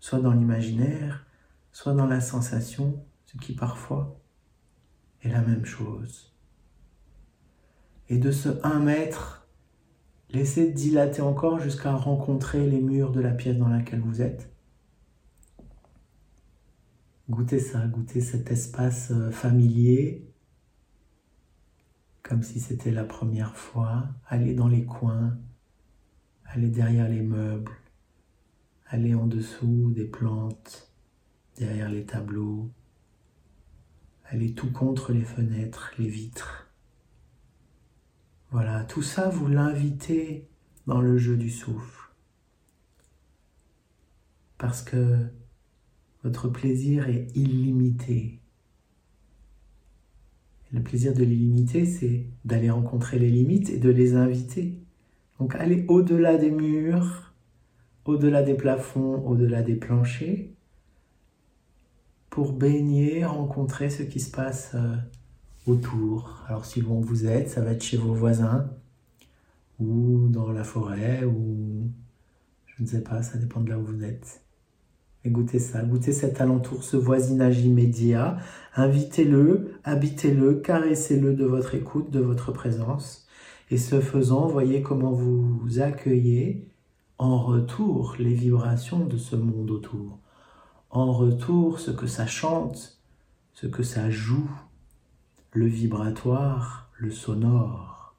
soit 0.00 0.20
dans 0.20 0.32
l'imaginaire, 0.32 1.26
soit 1.72 1.94
dans 1.94 2.06
la 2.06 2.20
sensation, 2.20 3.02
ce 3.26 3.36
qui 3.36 3.54
parfois 3.54 4.18
est 5.22 5.28
la 5.28 5.42
même 5.42 5.64
chose. 5.64 6.35
Et 8.08 8.18
de 8.18 8.30
ce 8.30 8.48
1 8.62 8.80
mètre, 8.80 9.48
laissez 10.30 10.70
dilater 10.70 11.22
encore 11.22 11.58
jusqu'à 11.58 11.92
rencontrer 11.92 12.68
les 12.68 12.80
murs 12.80 13.10
de 13.10 13.20
la 13.20 13.32
pièce 13.32 13.56
dans 13.56 13.68
laquelle 13.68 14.00
vous 14.00 14.22
êtes. 14.22 14.50
Goûtez 17.28 17.58
ça, 17.58 17.84
goûtez 17.88 18.20
cet 18.20 18.52
espace 18.52 19.10
euh, 19.10 19.32
familier, 19.32 20.24
comme 22.22 22.44
si 22.44 22.60
c'était 22.60 22.92
la 22.92 23.02
première 23.02 23.56
fois. 23.56 24.04
Allez 24.28 24.54
dans 24.54 24.68
les 24.68 24.84
coins, 24.84 25.36
allez 26.44 26.68
derrière 26.68 27.08
les 27.08 27.22
meubles, 27.22 27.72
allez 28.86 29.16
en 29.16 29.26
dessous 29.26 29.90
des 29.90 30.04
plantes, 30.04 30.92
derrière 31.56 31.88
les 31.88 32.04
tableaux, 32.04 32.70
allez 34.26 34.54
tout 34.54 34.70
contre 34.70 35.12
les 35.12 35.24
fenêtres, 35.24 35.92
les 35.98 36.08
vitres. 36.08 36.65
Voilà, 38.50 38.84
tout 38.84 39.02
ça, 39.02 39.28
vous 39.28 39.48
l'invitez 39.48 40.46
dans 40.86 41.00
le 41.00 41.18
jeu 41.18 41.36
du 41.36 41.50
souffle. 41.50 42.10
Parce 44.58 44.82
que 44.82 45.26
votre 46.22 46.48
plaisir 46.48 47.08
est 47.08 47.28
illimité. 47.36 48.40
Le 50.72 50.82
plaisir 50.82 51.14
de 51.14 51.22
l'illimité, 51.22 51.86
c'est 51.86 52.26
d'aller 52.44 52.70
rencontrer 52.70 53.18
les 53.18 53.30
limites 53.30 53.70
et 53.70 53.78
de 53.78 53.90
les 53.90 54.14
inviter. 54.14 54.74
Donc 55.38 55.54
allez 55.54 55.84
au-delà 55.88 56.36
des 56.38 56.50
murs, 56.50 57.32
au-delà 58.04 58.42
des 58.42 58.54
plafonds, 58.54 59.24
au-delà 59.26 59.62
des 59.62 59.74
planchers, 59.74 60.48
pour 62.30 62.52
baigner, 62.52 63.24
rencontrer 63.24 63.90
ce 63.90 64.02
qui 64.02 64.20
se 64.20 64.30
passe 64.30 64.72
euh, 64.74 64.96
autour. 65.66 66.42
Alors 66.48 66.64
suivant 66.64 66.96
où 66.96 67.02
vous 67.02 67.26
êtes, 67.26 67.50
ça 67.50 67.60
va 67.60 67.72
être 67.72 67.82
chez 67.82 67.96
vos 67.96 68.14
voisins, 68.14 68.70
ou 69.78 70.28
dans 70.28 70.52
la 70.52 70.64
forêt, 70.64 71.24
ou 71.24 71.90
je 72.66 72.82
ne 72.82 72.88
sais 72.88 73.02
pas, 73.02 73.22
ça 73.22 73.38
dépend 73.38 73.60
de 73.60 73.70
là 73.70 73.78
où 73.78 73.84
vous 73.84 74.04
êtes. 74.04 74.42
Et 75.24 75.30
goûtez 75.30 75.58
ça, 75.58 75.82
goûtez 75.82 76.12
cet 76.12 76.40
alentour, 76.40 76.84
ce 76.84 76.96
voisinage 76.96 77.60
immédiat. 77.60 78.36
Invitez-le, 78.76 79.72
habitez-le, 79.82 80.54
caressez-le 80.54 81.34
de 81.34 81.44
votre 81.44 81.74
écoute, 81.74 82.10
de 82.10 82.20
votre 82.20 82.52
présence. 82.52 83.26
Et 83.70 83.78
ce 83.78 84.00
faisant, 84.00 84.46
voyez 84.46 84.82
comment 84.82 85.10
vous 85.10 85.80
accueillez 85.80 86.68
en 87.18 87.38
retour 87.38 88.14
les 88.18 88.34
vibrations 88.34 89.04
de 89.04 89.16
ce 89.16 89.34
monde 89.34 89.70
autour 89.70 90.20
en 90.96 91.12
retour 91.12 91.78
ce 91.78 91.90
que 91.90 92.06
ça 92.06 92.26
chante, 92.26 92.98
ce 93.52 93.66
que 93.66 93.82
ça 93.82 94.10
joue, 94.10 94.50
le 95.56 95.66
vibratoire, 95.66 96.90
le 96.98 97.10
sonore. 97.10 98.14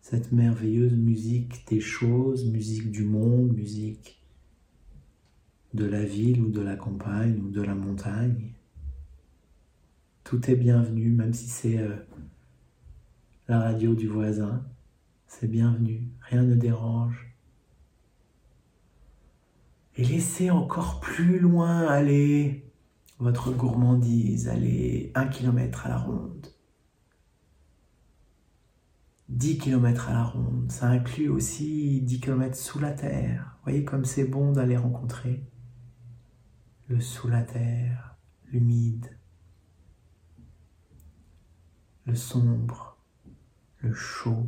Cette 0.00 0.32
merveilleuse 0.32 0.94
musique 0.94 1.66
des 1.68 1.80
choses, 1.80 2.46
musique 2.46 2.90
du 2.90 3.04
monde, 3.04 3.52
musique 3.52 4.22
de 5.74 5.84
la 5.84 6.02
ville 6.02 6.40
ou 6.40 6.50
de 6.50 6.62
la 6.62 6.76
campagne 6.76 7.38
ou 7.42 7.50
de 7.50 7.60
la 7.60 7.74
montagne. 7.74 8.54
Tout 10.24 10.50
est 10.50 10.56
bienvenu, 10.56 11.10
même 11.10 11.34
si 11.34 11.46
c'est 11.46 11.78
euh, 11.78 11.96
la 13.48 13.60
radio 13.60 13.94
du 13.94 14.08
voisin, 14.08 14.64
c'est 15.26 15.50
bienvenu, 15.50 16.08
rien 16.22 16.42
ne 16.42 16.54
dérange 16.54 17.34
et 19.98 20.04
laissez 20.04 20.48
encore 20.50 21.00
plus 21.00 21.38
loin 21.38 21.86
aller 21.86 22.67
votre 23.18 23.52
gourmandise, 23.52 24.48
aller 24.48 25.10
un 25.14 25.26
kilomètre 25.26 25.86
à 25.86 25.88
la 25.88 25.98
ronde. 25.98 26.54
10 29.28 29.58
km 29.58 30.08
à 30.08 30.12
la 30.14 30.24
ronde, 30.24 30.72
ça 30.72 30.88
inclut 30.88 31.28
aussi 31.28 32.00
10 32.00 32.20
km 32.20 32.56
sous 32.56 32.78
la 32.78 32.92
terre. 32.92 33.58
Voyez 33.64 33.84
comme 33.84 34.04
c'est 34.04 34.24
bon 34.24 34.52
d'aller 34.52 34.76
rencontrer 34.76 35.44
le 36.88 37.00
sous 37.00 37.28
la 37.28 37.42
terre, 37.42 38.16
l'humide, 38.46 39.18
le 42.06 42.14
sombre, 42.14 42.96
le 43.80 43.92
chaud 43.92 44.46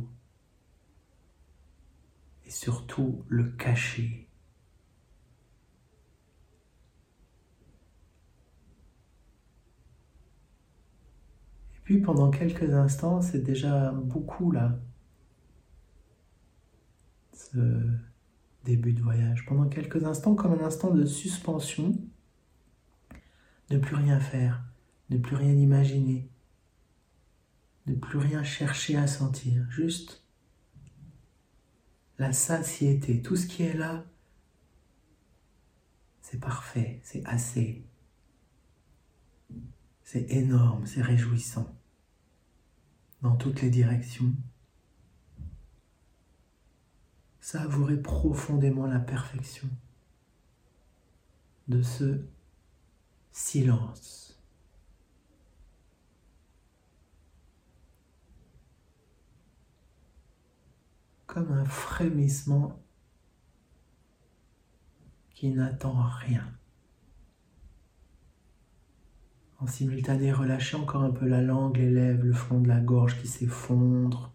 et 2.45 2.49
surtout 2.49 3.23
le 3.27 3.49
caché. 3.51 4.30
Puis 11.83 11.99
pendant 11.99 12.29
quelques 12.29 12.73
instants, 12.73 13.21
c'est 13.21 13.43
déjà 13.43 13.91
beaucoup 13.91 14.51
là, 14.51 14.79
ce 17.33 17.81
début 18.63 18.93
de 18.93 19.01
voyage. 19.01 19.45
Pendant 19.45 19.67
quelques 19.67 20.03
instants, 20.03 20.35
comme 20.35 20.53
un 20.53 20.63
instant 20.63 20.91
de 20.93 21.05
suspension, 21.05 21.97
ne 23.69 23.77
plus 23.77 23.95
rien 23.95 24.19
faire, 24.19 24.63
ne 25.09 25.17
plus 25.17 25.35
rien 25.35 25.53
imaginer, 25.53 26.29
ne 27.87 27.95
plus 27.95 28.19
rien 28.19 28.43
chercher 28.43 28.97
à 28.97 29.07
sentir, 29.07 29.65
juste 29.69 30.25
la 32.19 32.33
satiété, 32.33 33.21
tout 33.21 33.35
ce 33.35 33.47
qui 33.47 33.63
est 33.63 33.73
là, 33.73 34.05
c'est 36.21 36.39
parfait, 36.39 36.99
c'est 37.03 37.25
assez. 37.25 37.83
C'est 40.11 40.29
énorme, 40.29 40.85
c'est 40.87 41.01
réjouissant. 41.01 41.73
Dans 43.21 43.37
toutes 43.37 43.61
les 43.61 43.69
directions. 43.69 44.33
Savourez 47.39 47.95
profondément 47.95 48.87
la 48.87 48.99
perfection 48.99 49.69
de 51.69 51.81
ce 51.81 52.25
silence. 53.31 54.37
Comme 61.25 61.53
un 61.53 61.63
frémissement 61.63 62.83
qui 65.29 65.51
n'attend 65.51 66.03
rien. 66.03 66.45
En 69.61 69.67
simultané, 69.67 70.33
relâchez 70.33 70.75
encore 70.75 71.03
un 71.03 71.11
peu 71.11 71.27
la 71.27 71.43
langue, 71.43 71.77
les 71.77 71.91
lèvres, 71.91 72.23
le 72.23 72.33
fond 72.33 72.59
de 72.59 72.67
la 72.67 72.79
gorge 72.79 73.21
qui 73.21 73.27
s'effondre, 73.27 74.33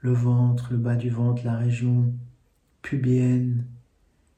le 0.00 0.12
ventre, 0.12 0.68
le 0.72 0.76
bas 0.76 0.94
du 0.94 1.08
ventre, 1.08 1.42
la 1.46 1.56
région 1.56 2.12
pubienne 2.82 3.64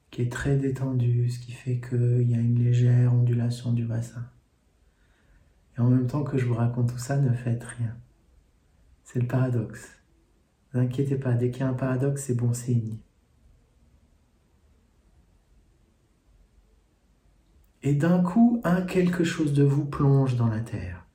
qui 0.09 0.21
est 0.21 0.31
très 0.31 0.55
détendue, 0.55 1.29
ce 1.29 1.39
qui 1.39 1.51
fait 1.51 1.81
qu'il 1.81 2.29
y 2.29 2.33
a 2.33 2.39
une 2.39 2.63
légère 2.63 3.13
ondulation 3.13 3.73
du 3.73 3.83
bassin. 3.83 4.25
Et 5.77 5.81
en 5.81 5.89
même 5.89 6.07
temps 6.07 6.23
que 6.23 6.37
je 6.37 6.45
vous 6.45 6.53
raconte 6.53 6.93
tout 6.93 6.97
ça, 6.97 7.17
ne 7.17 7.33
faites 7.33 7.63
rien. 7.63 7.97
C'est 9.03 9.19
le 9.19 9.27
paradoxe. 9.27 9.97
Ne 10.73 10.79
vous 10.79 10.85
inquiétez 10.85 11.17
pas, 11.17 11.33
dès 11.33 11.51
qu'il 11.51 11.61
y 11.61 11.63
a 11.63 11.69
un 11.69 11.73
paradoxe, 11.73 12.23
c'est 12.23 12.35
bon 12.35 12.53
signe. 12.53 12.97
Et 17.83 17.93
d'un 17.93 18.21
coup, 18.21 18.61
un 18.63 18.81
quelque 18.81 19.23
chose 19.23 19.53
de 19.53 19.63
vous 19.63 19.85
plonge 19.85 20.35
dans 20.35 20.47
la 20.47 20.59
terre. 20.59 21.05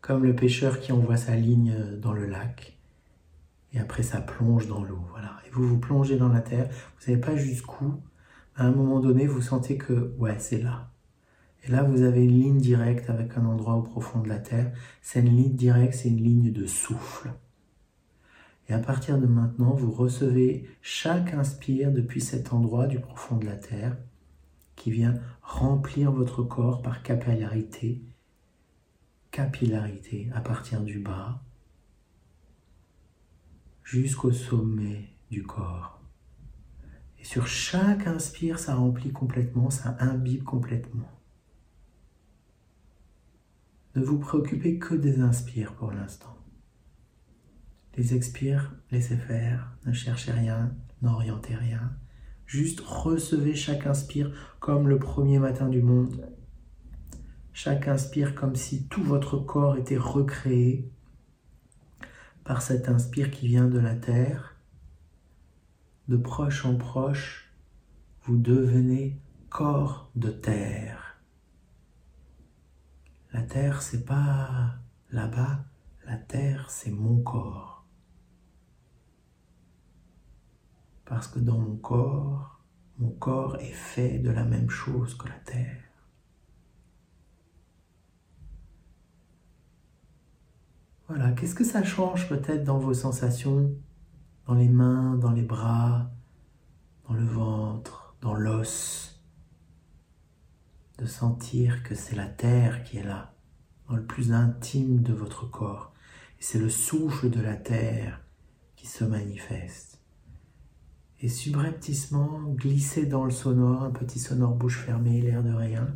Comme 0.00 0.24
le 0.24 0.34
pêcheur 0.34 0.80
qui 0.80 0.92
envoie 0.92 1.16
sa 1.16 1.36
ligne 1.36 1.76
dans 2.00 2.12
le 2.12 2.26
lac, 2.26 2.78
et 3.72 3.78
après 3.78 4.02
ça 4.02 4.20
plonge 4.20 4.66
dans 4.66 4.82
l'eau. 4.82 5.04
Voilà. 5.10 5.36
Et 5.46 5.50
vous 5.50 5.66
vous 5.66 5.78
plongez 5.78 6.16
dans 6.16 6.28
la 6.28 6.40
terre, 6.40 6.66
vous 6.66 7.00
ne 7.00 7.04
savez 7.04 7.18
pas 7.18 7.36
jusqu'où, 7.36 8.00
à 8.56 8.64
un 8.64 8.72
moment 8.72 9.00
donné, 9.00 9.26
vous 9.26 9.40
sentez 9.40 9.76
que, 9.76 10.14
ouais, 10.18 10.36
c'est 10.38 10.60
là. 10.60 10.90
Et 11.64 11.70
là, 11.70 11.82
vous 11.82 12.02
avez 12.02 12.24
une 12.24 12.40
ligne 12.40 12.58
directe 12.58 13.10
avec 13.10 13.36
un 13.36 13.44
endroit 13.44 13.74
au 13.74 13.82
profond 13.82 14.20
de 14.20 14.28
la 14.28 14.38
Terre. 14.38 14.72
C'est 15.02 15.20
une 15.20 15.36
ligne 15.36 15.54
directe, 15.54 15.94
c'est 15.94 16.08
une 16.08 16.22
ligne 16.22 16.52
de 16.52 16.66
souffle. 16.66 17.30
Et 18.68 18.72
à 18.72 18.78
partir 18.78 19.18
de 19.18 19.26
maintenant, 19.26 19.74
vous 19.74 19.90
recevez 19.90 20.68
chaque 20.80 21.34
inspire 21.34 21.92
depuis 21.92 22.20
cet 22.20 22.52
endroit 22.52 22.86
du 22.86 22.98
profond 22.98 23.36
de 23.36 23.44
la 23.44 23.56
Terre 23.56 23.96
qui 24.80 24.90
vient 24.90 25.20
remplir 25.42 26.10
votre 26.10 26.42
corps 26.42 26.80
par 26.80 27.02
capillarité, 27.02 28.02
capillarité 29.30 30.30
à 30.34 30.40
partir 30.40 30.80
du 30.80 31.00
bas 31.00 31.42
jusqu'au 33.84 34.32
sommet 34.32 35.10
du 35.30 35.42
corps. 35.42 36.00
Et 37.18 37.24
sur 37.24 37.46
chaque 37.46 38.06
inspire, 38.06 38.58
ça 38.58 38.74
remplit 38.74 39.12
complètement, 39.12 39.68
ça 39.68 39.98
imbibe 40.00 40.44
complètement. 40.44 41.10
Ne 43.96 44.02
vous 44.02 44.18
préoccupez 44.18 44.78
que 44.78 44.94
des 44.94 45.20
inspires 45.20 45.74
pour 45.74 45.92
l'instant. 45.92 46.38
Les 47.98 48.14
expires, 48.14 48.74
laissez 48.90 49.18
faire, 49.18 49.76
ne 49.84 49.92
cherchez 49.92 50.32
rien, 50.32 50.74
n'orientez 51.02 51.54
rien. 51.54 51.92
Juste 52.50 52.80
recevez 52.80 53.54
chaque 53.54 53.86
inspire 53.86 54.32
comme 54.58 54.88
le 54.88 54.98
premier 54.98 55.38
matin 55.38 55.68
du 55.68 55.82
monde. 55.82 56.28
Chaque 57.52 57.86
inspire 57.86 58.34
comme 58.34 58.56
si 58.56 58.88
tout 58.88 59.04
votre 59.04 59.38
corps 59.38 59.76
était 59.76 59.96
recréé 59.96 60.90
par 62.42 62.60
cet 62.60 62.88
inspire 62.88 63.30
qui 63.30 63.46
vient 63.46 63.68
de 63.68 63.78
la 63.78 63.94
terre. 63.94 64.56
De 66.08 66.16
proche 66.16 66.66
en 66.66 66.74
proche, 66.74 67.54
vous 68.24 68.36
devenez 68.36 69.20
corps 69.48 70.10
de 70.16 70.30
terre. 70.30 71.20
La 73.32 73.42
terre, 73.42 73.80
c'est 73.80 74.04
pas 74.04 74.74
là-bas, 75.12 75.66
la 76.04 76.16
terre, 76.16 76.68
c'est 76.68 76.90
mon 76.90 77.22
corps. 77.22 77.79
Parce 81.10 81.26
que 81.26 81.40
dans 81.40 81.58
mon 81.58 81.74
corps, 81.74 82.60
mon 82.98 83.10
corps 83.10 83.56
est 83.56 83.72
fait 83.72 84.20
de 84.20 84.30
la 84.30 84.44
même 84.44 84.70
chose 84.70 85.16
que 85.16 85.26
la 85.26 85.34
terre. 85.44 85.82
Voilà, 91.08 91.32
qu'est-ce 91.32 91.56
que 91.56 91.64
ça 91.64 91.82
change 91.82 92.28
peut-être 92.28 92.62
dans 92.62 92.78
vos 92.78 92.94
sensations, 92.94 93.74
dans 94.46 94.54
les 94.54 94.68
mains, 94.68 95.16
dans 95.16 95.32
les 95.32 95.42
bras, 95.42 96.12
dans 97.08 97.14
le 97.14 97.24
ventre, 97.24 98.14
dans 98.20 98.34
l'os, 98.34 99.20
de 100.98 101.06
sentir 101.06 101.82
que 101.82 101.96
c'est 101.96 102.14
la 102.14 102.28
terre 102.28 102.84
qui 102.84 102.98
est 102.98 103.02
là, 103.02 103.34
dans 103.88 103.96
le 103.96 104.06
plus 104.06 104.32
intime 104.32 105.02
de 105.02 105.12
votre 105.12 105.50
corps, 105.50 105.92
c'est 106.38 106.60
le 106.60 106.70
souffle 106.70 107.30
de 107.30 107.40
la 107.40 107.56
terre 107.56 108.20
qui 108.76 108.86
se 108.86 109.02
manifeste 109.02 109.89
et 111.22 111.28
subrepticement 111.28 112.40
glisser 112.54 113.06
dans 113.06 113.24
le 113.24 113.30
sonore, 113.30 113.82
un 113.82 113.90
petit 113.90 114.18
sonore 114.18 114.54
bouche 114.54 114.78
fermée, 114.78 115.20
l'air 115.20 115.42
de 115.42 115.52
rien. 115.52 115.88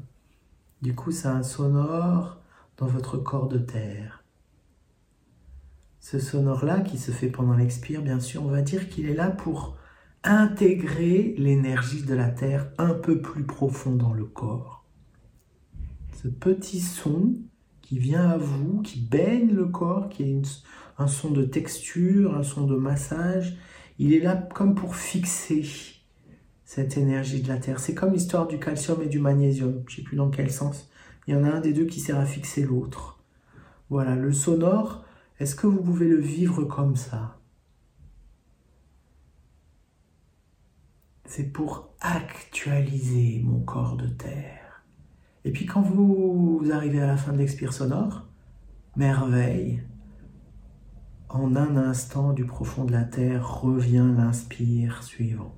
Du 0.82 0.94
coup, 0.94 1.12
c'est 1.12 1.28
un 1.28 1.42
sonore 1.42 2.40
dans 2.76 2.86
votre 2.86 3.16
corps 3.16 3.48
de 3.48 3.58
terre. 3.58 4.22
Ce 6.00 6.18
sonore-là 6.18 6.80
qui 6.80 6.98
se 6.98 7.10
fait 7.10 7.28
pendant 7.28 7.54
l'expire, 7.54 8.02
bien 8.02 8.20
sûr, 8.20 8.44
on 8.44 8.50
va 8.50 8.60
dire 8.60 8.90
qu'il 8.90 9.06
est 9.06 9.14
là 9.14 9.30
pour 9.30 9.78
intégrer 10.22 11.34
l'énergie 11.38 12.02
de 12.02 12.14
la 12.14 12.28
terre 12.28 12.70
un 12.76 12.92
peu 12.92 13.22
plus 13.22 13.44
profond 13.44 13.94
dans 13.94 14.12
le 14.12 14.24
corps. 14.24 14.84
Ce 16.12 16.28
petit 16.28 16.80
son 16.80 17.34
qui 17.80 17.98
vient 17.98 18.28
à 18.28 18.36
vous, 18.36 18.82
qui 18.82 19.00
baigne 19.00 19.52
le 19.52 19.66
corps, 19.66 20.10
qui 20.10 20.22
est 20.22 20.42
un 20.98 21.06
son 21.06 21.30
de 21.30 21.44
texture, 21.44 22.34
un 22.36 22.42
son 22.42 22.66
de 22.66 22.76
massage, 22.76 23.56
il 23.98 24.12
est 24.12 24.20
là 24.20 24.36
comme 24.36 24.74
pour 24.74 24.96
fixer 24.96 25.64
cette 26.64 26.96
énergie 26.96 27.42
de 27.42 27.48
la 27.48 27.58
Terre. 27.58 27.78
C'est 27.78 27.94
comme 27.94 28.12
l'histoire 28.12 28.46
du 28.46 28.58
calcium 28.58 29.02
et 29.02 29.06
du 29.06 29.20
magnésium. 29.20 29.84
Je 29.86 29.92
ne 29.92 29.96
sais 29.96 30.02
plus 30.02 30.16
dans 30.16 30.30
quel 30.30 30.50
sens. 30.50 30.90
Il 31.26 31.34
y 31.34 31.36
en 31.36 31.44
a 31.44 31.48
un 31.48 31.60
des 31.60 31.72
deux 31.72 31.86
qui 31.86 32.00
sert 32.00 32.18
à 32.18 32.26
fixer 32.26 32.62
l'autre. 32.62 33.22
Voilà, 33.90 34.16
le 34.16 34.32
sonore, 34.32 35.04
est-ce 35.38 35.54
que 35.54 35.66
vous 35.66 35.82
pouvez 35.82 36.08
le 36.08 36.20
vivre 36.20 36.64
comme 36.64 36.96
ça? 36.96 37.38
C'est 41.26 41.52
pour 41.52 41.94
actualiser 42.00 43.40
mon 43.44 43.60
corps 43.60 43.96
de 43.96 44.06
terre. 44.06 44.84
Et 45.44 45.52
puis 45.52 45.66
quand 45.66 45.82
vous 45.82 46.62
arrivez 46.72 47.00
à 47.00 47.06
la 47.06 47.16
fin 47.16 47.32
de 47.32 47.38
l'expire 47.38 47.72
sonore, 47.72 48.26
merveille, 48.96 49.82
en 51.34 51.56
un 51.56 51.76
instant 51.76 52.32
du 52.32 52.44
profond 52.44 52.84
de 52.84 52.92
la 52.92 53.02
terre 53.02 53.60
revient 53.60 54.06
l'inspire 54.16 55.02
suivant. 55.02 55.52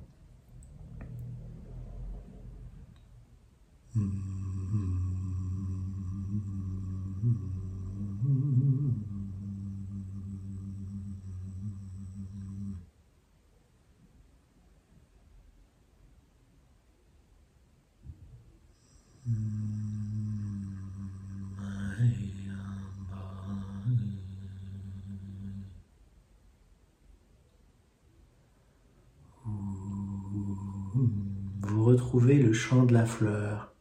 Retrouver 31.97 32.37
le 32.37 32.53
chant 32.53 32.85
de 32.85 32.93
la 32.93 33.07
fleur, 33.07 33.73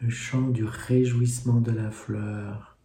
le 0.00 0.08
chant 0.08 0.48
du 0.48 0.64
réjouissement 0.64 1.60
de 1.60 1.70
la 1.70 1.90
fleur 1.90 2.78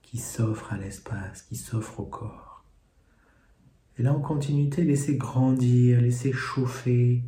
qui 0.00 0.16
s'offre 0.16 0.72
à 0.72 0.78
l'espace, 0.78 1.42
qui 1.42 1.54
s'offre 1.56 2.00
au 2.00 2.06
corps. 2.06 2.64
Et 3.98 4.02
là, 4.02 4.14
en 4.14 4.20
continuité, 4.20 4.84
laissez 4.84 5.16
grandir, 5.16 6.00
laissez 6.00 6.32
chauffer, 6.32 7.22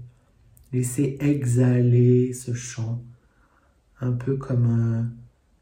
laissez 0.72 1.18
exhaler 1.20 2.32
ce 2.32 2.54
chant, 2.54 3.04
un 4.00 4.12
peu 4.12 4.38
comme 4.38 5.12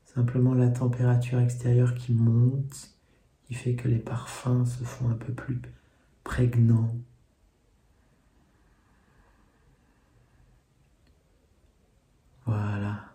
simplement 0.04 0.54
la 0.54 0.68
température 0.68 1.40
extérieure 1.40 1.96
qui 1.96 2.12
monte, 2.12 2.94
qui 3.42 3.54
fait 3.54 3.74
que 3.74 3.88
les 3.88 3.98
parfums 3.98 4.64
se 4.64 4.84
font 4.84 5.08
un 5.08 5.16
peu 5.16 5.32
plus 5.32 5.60
prégnants, 6.22 6.96
Voilà. 12.52 13.14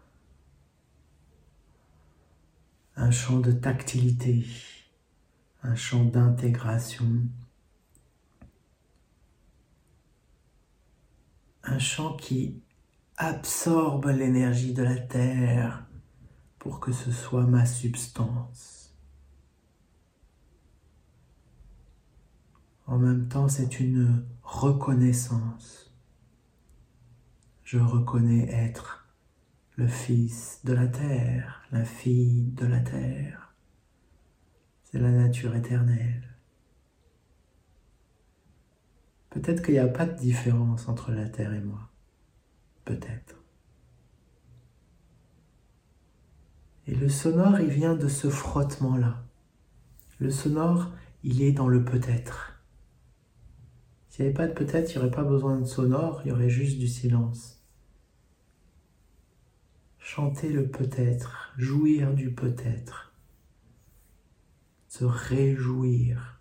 Un 2.95 3.11
champ 3.11 3.39
de 3.39 3.51
tactilité, 3.51 4.47
un 5.61 5.75
champ 5.75 6.03
d'intégration, 6.05 7.21
un 11.61 11.77
champ 11.77 12.15
qui 12.15 12.63
absorbe 13.17 14.07
l'énergie 14.07 14.73
de 14.73 14.81
la 14.81 14.97
terre 14.97 15.85
pour 16.57 16.79
que 16.79 16.91
ce 16.91 17.11
soit 17.11 17.45
ma 17.45 17.67
substance. 17.67 18.95
En 22.87 22.97
même 22.97 23.27
temps, 23.27 23.49
c'est 23.49 23.79
une 23.79 24.25
reconnaissance. 24.41 25.93
Je 27.63 27.77
reconnais 27.77 28.49
être 28.51 29.06
le 29.77 29.87
Fils 29.87 30.59
de 30.63 30.73
la 30.73 30.87
terre, 30.87 31.61
la 31.71 31.85
fille 31.85 32.51
de 32.53 32.65
la 32.65 32.79
terre. 32.79 33.53
C'est 34.83 34.97
la 34.97 35.11
nature 35.11 35.55
éternelle. 35.55 36.35
Peut-être 39.29 39.61
qu'il 39.63 39.75
n'y 39.75 39.79
a 39.79 39.87
pas 39.87 40.07
de 40.07 40.17
différence 40.17 40.87
entre 40.87 41.11
la 41.11 41.29
terre 41.29 41.53
et 41.53 41.61
moi. 41.61 41.91
Peut-être. 42.85 43.35
Et 46.87 46.95
le 46.95 47.09
sonore, 47.09 47.59
il 47.59 47.69
vient 47.69 47.95
de 47.95 48.07
ce 48.07 48.29
frottement-là. 48.29 49.25
Le 50.17 50.31
sonore, 50.31 50.91
il 51.21 51.43
est 51.43 51.51
dans 51.51 51.67
le 51.67 51.85
peut-être. 51.85 52.63
S'il 54.09 54.25
n'y 54.25 54.29
avait 54.29 54.37
pas 54.37 54.47
de 54.47 54.53
peut-être, 54.53 54.89
il 54.89 54.97
n'y 54.97 55.03
aurait 55.03 55.15
pas 55.15 55.23
besoin 55.23 55.59
de 55.59 55.65
sonore, 55.65 56.21
il 56.25 56.29
y 56.29 56.31
aurait 56.31 56.49
juste 56.49 56.79
du 56.79 56.87
silence. 56.87 57.56
Chanter 60.09 60.53
le 60.53 60.69
peut-être, 60.69 61.51
jouir 61.57 62.13
du 62.13 62.33
peut-être, 62.33 63.11
se 64.87 65.03
réjouir 65.03 66.39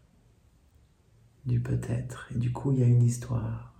du 1.46 1.60
peut-être. 1.60 2.28
Et 2.30 2.38
du 2.38 2.52
coup, 2.52 2.70
il 2.70 2.78
y 2.78 2.82
a 2.84 2.86
une 2.86 3.02
histoire. 3.02 3.74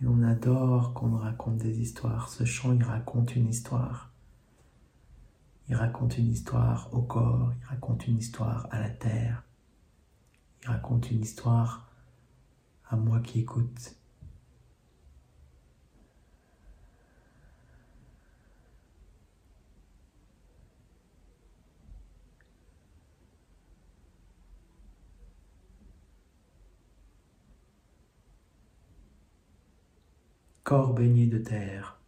Et 0.00 0.06
on 0.06 0.22
adore 0.22 0.94
qu'on 0.94 1.16
raconte 1.16 1.56
des 1.56 1.80
histoires. 1.80 2.28
Ce 2.28 2.44
chant, 2.44 2.72
il 2.72 2.84
raconte 2.84 3.34
une 3.34 3.48
histoire. 3.48 4.12
Il 5.68 5.74
raconte 5.74 6.16
une 6.16 6.30
histoire 6.30 6.94
au 6.94 7.02
corps, 7.02 7.52
il 7.60 7.64
raconte 7.66 8.06
une 8.06 8.18
histoire 8.18 8.68
à 8.70 8.78
la 8.78 8.90
terre, 8.90 9.42
il 10.62 10.68
raconte 10.68 11.10
une 11.10 11.22
histoire 11.22 11.90
à 12.88 12.94
moi 12.94 13.18
qui 13.18 13.40
écoute. 13.40 13.96
Corps 30.64 30.94
baigné 30.94 31.26
de 31.26 31.38
terre. 31.38 32.00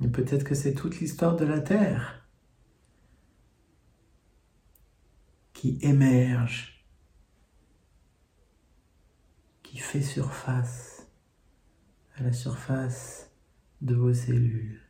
Et 0.00 0.08
peut-être 0.08 0.44
que 0.44 0.54
c'est 0.54 0.74
toute 0.74 1.00
l'histoire 1.00 1.36
de 1.36 1.44
la 1.44 1.60
Terre 1.60 2.24
qui 5.52 5.76
émerge, 5.80 6.84
qui 9.64 9.78
fait 9.78 10.02
surface 10.02 11.08
à 12.14 12.22
la 12.22 12.32
surface 12.32 13.32
de 13.80 13.96
vos 13.96 14.14
cellules. 14.14 14.87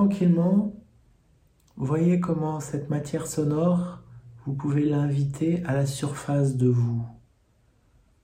Tranquillement, 0.00 0.72
voyez 1.76 2.20
comment 2.20 2.58
cette 2.60 2.88
matière 2.88 3.26
sonore, 3.26 4.00
vous 4.46 4.54
pouvez 4.54 4.86
l'inviter 4.86 5.62
à 5.66 5.74
la 5.74 5.84
surface 5.84 6.56
de 6.56 6.68
vous. 6.68 7.04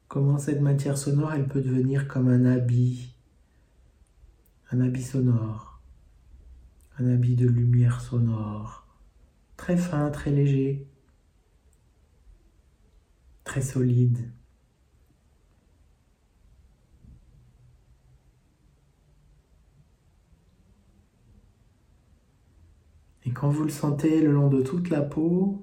Comment 0.09 0.39
cette 0.39 0.63
matière 0.63 0.97
sonore, 0.97 1.35
elle 1.35 1.47
peut 1.47 1.61
devenir 1.61 2.09
comme 2.09 2.29
un 2.29 2.47
habit, 2.47 3.15
un 4.73 4.81
habit 4.81 5.03
sonore, 5.03 5.83
un 6.99 7.13
habit 7.13 7.37
de 7.37 7.47
lumière 7.47 8.01
sonore, 8.01 8.87
très 9.59 9.77
fin, 9.77 10.09
très 10.09 10.31
léger, 10.31 10.89
très 13.45 13.61
solide. 13.61 14.31
Et 23.27 23.33
quand 23.33 23.51
vous 23.51 23.65
le 23.65 23.71
sentez 23.71 24.23
le 24.23 24.33
long 24.33 24.49
de 24.49 24.63
toute 24.63 24.89
la 24.89 25.03
peau, 25.03 25.61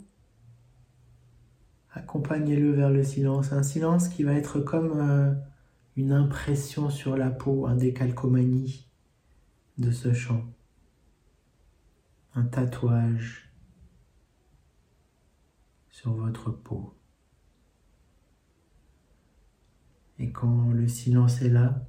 accompagnez-le 1.91 2.73
vers 2.73 2.89
le 2.89 3.06
silence. 3.06 3.54
Un 3.54 3.63
silence 3.63 4.10
qui 4.10 4.23
va 4.23 4.34
être 4.34 4.60
comme 4.60 4.99
euh, 4.99 5.34
une 5.95 6.12
impression 6.12 6.89
sur 6.89 7.15
la 7.15 7.30
peau, 7.30 7.65
un 7.65 7.76
décalcomanie 7.76 8.89
de 9.78 9.91
ce 9.91 10.13
chant. 10.13 10.43
Un 12.36 12.43
tatouage 12.43 13.49
sur 15.89 16.12
votre 16.13 16.52
peau. 16.52 16.93
Et 20.19 20.34
quand 20.34 20.69
le 20.71 20.89
silence 20.89 21.41
est 21.41 21.49
là, 21.49 21.88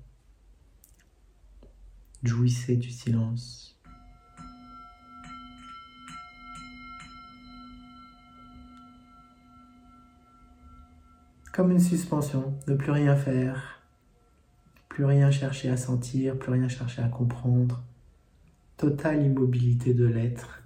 jouissez 2.23 2.77
du 2.77 2.91
silence. 2.91 3.74
Comme 11.55 11.71
une 11.71 11.79
suspension, 11.79 12.59
ne 12.67 12.75
plus 12.75 12.91
rien 12.91 13.15
faire, 13.15 13.81
plus 14.89 15.05
rien 15.05 15.31
chercher 15.31 15.71
à 15.71 15.77
sentir, 15.77 16.37
plus 16.37 16.51
rien 16.51 16.67
chercher 16.67 17.01
à 17.01 17.07
comprendre, 17.07 17.85
totale 18.77 19.25
immobilité 19.25 19.95
de 19.95 20.05
l'être. 20.05 20.65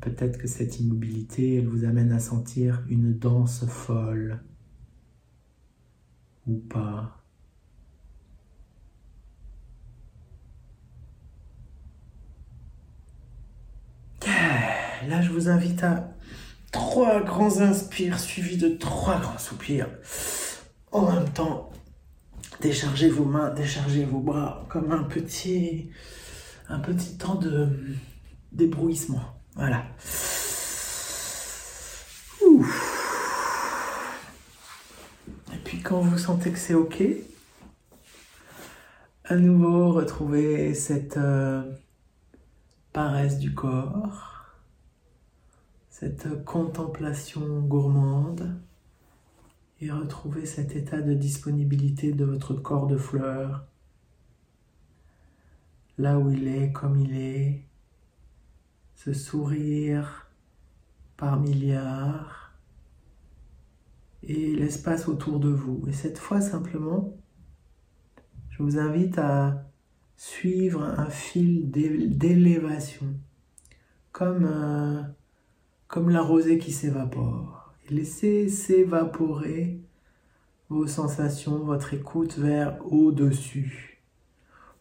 Peut-être 0.00 0.38
que 0.38 0.48
cette 0.48 0.80
immobilité, 0.80 1.58
elle 1.58 1.68
vous 1.68 1.84
amène 1.84 2.12
à 2.12 2.18
sentir 2.18 2.82
une 2.88 3.12
danse 3.12 3.66
folle 3.66 4.40
ou 6.46 6.56
pas. 6.56 7.22
Là, 15.08 15.20
je 15.20 15.30
vous 15.30 15.48
invite 15.50 15.82
à 15.82 16.11
trois 16.72 17.20
grands 17.20 17.60
inspires 17.60 18.18
suivis 18.18 18.56
de 18.56 18.70
trois 18.70 19.20
grands 19.20 19.38
soupirs. 19.38 19.88
En 20.90 21.12
même 21.12 21.28
temps, 21.30 21.70
déchargez 22.60 23.08
vos 23.08 23.24
mains, 23.24 23.50
déchargez 23.50 24.04
vos 24.04 24.20
bras 24.20 24.66
comme 24.68 24.90
un 24.90 25.04
petit, 25.04 25.90
un 26.68 26.80
petit 26.80 27.16
temps 27.16 27.36
de 27.36 27.68
débrouillissement. 28.50 29.22
Voilà. 29.54 29.84
Et 35.52 35.58
puis 35.64 35.80
quand 35.80 36.00
vous 36.00 36.18
sentez 36.18 36.50
que 36.50 36.58
c'est 36.58 36.74
ok, 36.74 37.02
à 39.24 39.36
nouveau 39.36 39.92
retrouvez 39.92 40.74
cette 40.74 41.16
euh, 41.16 41.62
paresse 42.92 43.38
du 43.38 43.54
corps 43.54 44.41
cette 46.02 46.44
contemplation 46.44 47.60
gourmande 47.60 48.60
et 49.80 49.88
retrouver 49.92 50.46
cet 50.46 50.74
état 50.74 51.00
de 51.00 51.14
disponibilité 51.14 52.12
de 52.12 52.24
votre 52.24 52.54
corps 52.54 52.88
de 52.88 52.96
fleurs, 52.96 53.64
là 55.98 56.18
où 56.18 56.28
il 56.32 56.48
est, 56.48 56.72
comme 56.72 56.98
il 56.98 57.16
est, 57.16 57.62
ce 58.96 59.12
sourire 59.12 60.28
par 61.16 61.38
milliards 61.38 62.52
et 64.24 64.56
l'espace 64.56 65.06
autour 65.06 65.38
de 65.38 65.50
vous. 65.50 65.84
Et 65.86 65.92
cette 65.92 66.18
fois 66.18 66.40
simplement, 66.40 67.14
je 68.50 68.60
vous 68.60 68.76
invite 68.76 69.18
à 69.18 69.70
suivre 70.16 70.82
un 70.82 71.10
fil 71.10 71.70
d'élévation, 71.70 73.06
comme 74.10 74.46
euh, 74.50 75.02
comme 75.92 76.08
la 76.08 76.22
rosée 76.22 76.56
qui 76.56 76.72
s'évapore. 76.72 77.74
laissez 77.90 78.48
s'évaporer 78.48 79.78
vos 80.70 80.86
sensations, 80.86 81.58
votre 81.58 81.92
écoute 81.92 82.38
vers 82.38 82.78
au-dessus. 82.90 84.02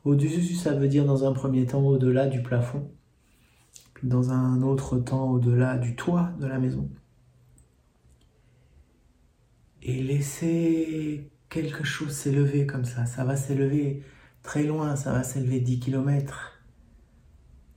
Au-dessus, 0.06 0.56
ça 0.56 0.74
veut 0.74 0.88
dire 0.88 1.04
dans 1.04 1.26
un 1.26 1.34
premier 1.34 1.66
temps 1.66 1.82
au-delà 1.82 2.28
du 2.28 2.42
plafond, 2.42 2.90
puis 3.94 4.08
dans 4.08 4.32
un 4.32 4.62
autre 4.62 5.00
temps 5.00 5.32
au-delà 5.32 5.78
du 5.78 5.98
toit 5.98 6.32
de 6.40 6.48
la 6.48 6.60
maison. 6.60 6.90
Et 9.84 10.02
laissez 10.02 11.30
quelque 11.50 11.84
chose 11.84 12.14
s'élever 12.14 12.66
comme 12.66 12.86
ça. 12.86 13.06
Ça 13.06 13.26
va 13.26 13.36
s'élever 13.36 14.02
très 14.44 14.64
loin, 14.64 14.96
ça 14.96 15.12
va 15.12 15.24
s'élever 15.24 15.60
10 15.60 15.82
km, 15.82 16.61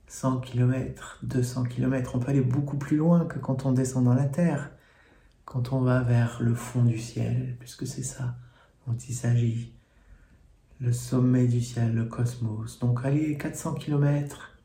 100 0.07 0.39
km, 0.41 1.19
200 1.23 1.63
km. 1.63 2.15
On 2.15 2.19
peut 2.19 2.29
aller 2.29 2.41
beaucoup 2.41 2.77
plus 2.77 2.97
loin 2.97 3.25
que 3.25 3.39
quand 3.39 3.65
on 3.65 3.71
descend 3.71 4.05
dans 4.05 4.13
la 4.13 4.25
terre, 4.25 4.71
quand 5.45 5.73
on 5.73 5.81
va 5.81 6.01
vers 6.01 6.41
le 6.41 6.53
fond 6.53 6.83
du 6.83 6.97
ciel, 6.97 7.55
puisque 7.59 7.87
c'est 7.87 8.03
ça 8.03 8.35
dont 8.87 8.95
il 8.95 9.13
s'agit. 9.13 9.73
Le 10.79 10.91
sommet 10.91 11.47
du 11.47 11.61
ciel, 11.61 11.93
le 11.93 12.05
cosmos. 12.05 12.79
Donc 12.79 12.99
allez 13.03 13.37
400 13.37 13.75
km, 13.75 14.57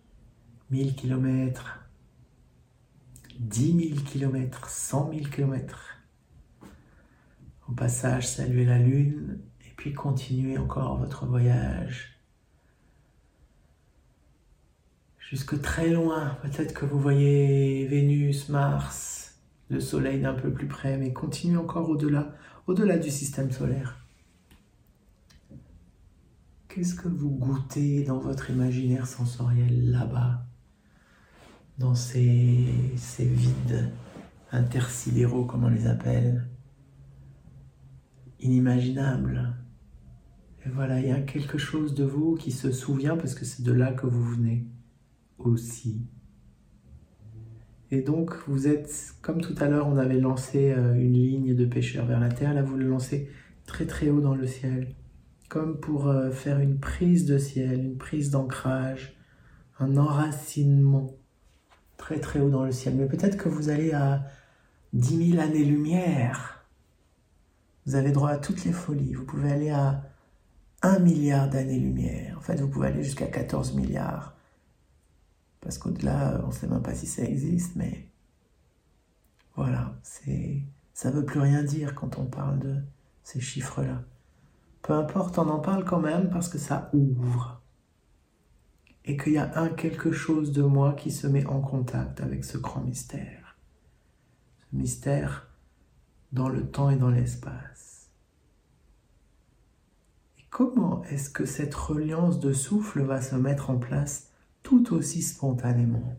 1000 0.71 0.95
km, 0.97 1.81
10 3.39 3.89
000 3.95 4.01
km, 4.03 4.69
100 4.69 5.13
000 5.13 5.25
km. 5.31 5.97
Au 7.69 7.73
passage, 7.73 8.29
saluez 8.29 8.65
la 8.65 8.79
lune 8.79 9.39
et 9.61 9.73
puis 9.77 9.95
continuez 9.95 10.59
encore 10.59 10.99
votre 10.99 11.27
voyage 11.27 12.20
jusque 15.31 15.61
très 15.63 15.91
loin. 15.91 16.37
Peut-être 16.43 16.75
que 16.75 16.85
vous 16.85 16.99
voyez 16.99 17.87
Vénus, 17.87 18.49
Mars, 18.49 19.39
le 19.69 19.79
Soleil 19.79 20.21
d'un 20.21 20.35
peu 20.35 20.53
plus 20.53 20.67
près, 20.67 20.99
mais 20.99 21.13
continuez 21.13 21.57
encore 21.57 21.89
au-delà, 21.89 22.35
au-delà 22.67 22.99
du 22.99 23.11
système 23.11 23.53
solaire. 23.53 24.05
Qu'est-ce 26.69 26.97
que 26.97 27.07
vous 27.07 27.31
goûtez 27.31 28.03
dans 28.03 28.19
votre 28.19 28.51
imaginaire 28.51 29.07
sensoriel 29.07 29.93
là-bas, 29.93 30.45
dans 31.79 31.95
ces, 31.95 32.67
ces 32.97 33.25
vides 33.25 33.93
intersidéraux, 34.51 35.45
comme 35.45 35.63
on 35.63 35.69
les 35.69 35.87
appelle, 35.87 36.49
inimaginables 38.41 39.55
Et 40.67 40.71
voilà, 40.71 40.99
il 40.99 41.07
y 41.07 41.13
a 41.13 41.21
quelque 41.21 41.59
chose 41.59 41.95
de 41.95 42.05
vous 42.05 42.35
qui 42.35 42.51
se 42.51 42.73
souvient 42.73 43.17
parce 43.17 43.35
que 43.35 43.45
c'est 43.45 43.63
de 43.63 43.73
là 43.73 43.93
que 43.93 44.07
vous 44.07 44.25
venez 44.25 44.67
aussi. 45.47 46.03
Et 47.91 48.03
donc, 48.03 48.35
vous 48.47 48.69
êtes, 48.69 49.15
comme 49.21 49.41
tout 49.41 49.55
à 49.59 49.69
l'heure, 49.69 49.89
on 49.89 49.97
avait 49.97 50.21
lancé 50.21 50.71
euh, 50.71 50.95
une 50.95 51.15
ligne 51.15 51.55
de 51.55 51.65
pêcheur 51.65 52.07
vers 52.07 52.21
la 52.21 52.29
terre, 52.29 52.55
là, 52.55 52.63
vous 52.63 52.77
le 52.77 52.87
lancez 52.87 53.29
très 53.67 53.87
très 53.87 54.11
haut 54.11 54.21
dans 54.21 54.35
le 54.35 54.47
ciel 54.47 54.95
comme 55.51 55.81
pour 55.81 56.07
euh, 56.07 56.31
faire 56.31 56.61
une 56.61 56.79
prise 56.79 57.27
de 57.27 57.37
ciel, 57.37 57.85
une 57.85 57.99
prise 57.99 58.31
d'ancrage, 58.31 59.17
un 59.81 59.97
enracinement 59.97 61.17
très 61.97 62.21
très 62.21 62.39
haut 62.39 62.49
dans 62.49 62.65
le 62.65 62.71
ciel. 62.71 62.95
Mais 62.95 63.07
peut-être 63.07 63.37
que 63.37 63.49
vous 63.49 63.69
allez 63.69 63.93
à 63.93 64.23
10 64.93 65.33
000 65.33 65.43
années-lumière. 65.43 66.65
Vous 67.85 67.97
avez 67.97 68.13
droit 68.13 68.31
à 68.31 68.39
toutes 68.39 68.65
les 68.65 68.73
folies. 68.73 69.13
Vous 69.13 69.25
pouvez 69.25 69.51
aller 69.51 69.71
à 69.71 70.05
1 70.83 71.01
milliard 71.01 71.51
d'années-lumière. 71.51 72.37
En 72.39 72.41
fait, 72.41 72.61
vous 72.61 72.69
pouvez 72.69 72.87
aller 72.87 73.03
jusqu'à 73.03 73.27
14 73.27 73.75
milliards. 73.75 74.37
Parce 75.61 75.79
qu'au-delà, 75.79 76.41
on 76.45 76.49
ne 76.49 76.53
sait 76.53 76.67
même 76.67 76.83
pas 76.83 76.95
si 76.95 77.07
ça 77.07 77.23
existe, 77.23 77.77
mais 77.77 78.09
voilà, 79.55 79.99
c'est 80.03 80.63
ça 80.95 81.11
ne 81.11 81.17
veut 81.17 81.25
plus 81.25 81.41
rien 81.41 81.63
dire 81.63 81.95
quand 81.95 82.19
on 82.19 82.27
parle 82.27 82.59
de 82.59 82.77
ces 83.23 83.41
chiffres-là. 83.41 84.03
Peu 84.83 84.93
importe, 84.93 85.39
on 85.39 85.49
en 85.49 85.61
parle 85.61 85.85
quand 85.85 86.01
même 86.01 86.31
parce 86.31 86.49
que 86.49 86.59
ça 86.59 86.91
ouvre. 86.93 87.63
Et 89.07 89.17
qu'il 89.17 89.33
y 89.33 89.39
a 89.39 89.59
un 89.59 89.69
quelque 89.69 90.13
chose 90.13 90.53
de 90.53 90.63
moi 90.63 90.93
qui 90.93 91.11
se 91.11 91.27
met 91.27 91.47
en 91.47 91.61
contact 91.61 92.21
avec 92.21 92.45
ce 92.45 92.59
grand 92.59 92.83
mystère. 92.83 93.57
Ce 94.59 94.77
mystère 94.77 95.49
dans 96.33 96.49
le 96.49 96.67
temps 96.67 96.91
et 96.91 96.97
dans 96.97 97.11
l'espace. 97.11 98.11
Et 100.39 100.45
comment 100.51 101.03
est-ce 101.05 101.31
que 101.31 101.47
cette 101.47 101.75
reliance 101.75 102.41
de 102.41 102.53
souffle 102.53 103.03
va 103.03 103.21
se 103.21 103.37
mettre 103.37 103.71
en 103.71 103.79
place 103.79 104.30
tout 104.63 104.95
aussi 104.95 105.23
spontanément 105.23 106.17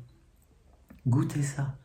Goûtez 1.08 1.41
ça. 1.41 1.77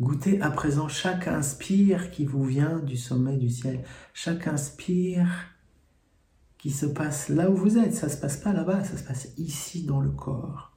Goûtez 0.00 0.40
à 0.40 0.50
présent 0.50 0.88
chaque 0.88 1.28
inspire 1.28 2.10
qui 2.10 2.24
vous 2.24 2.44
vient 2.44 2.78
du 2.78 2.96
sommet 2.96 3.36
du 3.36 3.50
ciel. 3.50 3.84
Chaque 4.14 4.46
inspire 4.46 5.28
qui 6.56 6.70
se 6.70 6.86
passe 6.86 7.28
là 7.28 7.50
où 7.50 7.56
vous 7.56 7.78
êtes. 7.78 7.94
Ça 7.94 8.06
ne 8.06 8.12
se 8.12 8.16
passe 8.16 8.36
pas 8.36 8.52
là-bas, 8.52 8.84
ça 8.84 8.96
se 8.96 9.04
passe 9.04 9.28
ici 9.38 9.84
dans 9.84 10.00
le 10.00 10.10
corps. 10.10 10.76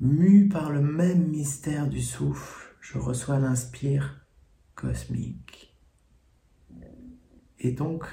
Mu 0.00 0.48
par 0.48 0.70
le 0.70 0.82
même 0.82 1.28
mystère 1.28 1.88
du 1.88 2.02
souffle, 2.02 2.74
je 2.80 2.98
reçois 2.98 3.38
l'inspire 3.38 4.26
cosmique. 4.74 5.74
Et 7.60 7.72
donc, 7.72 8.04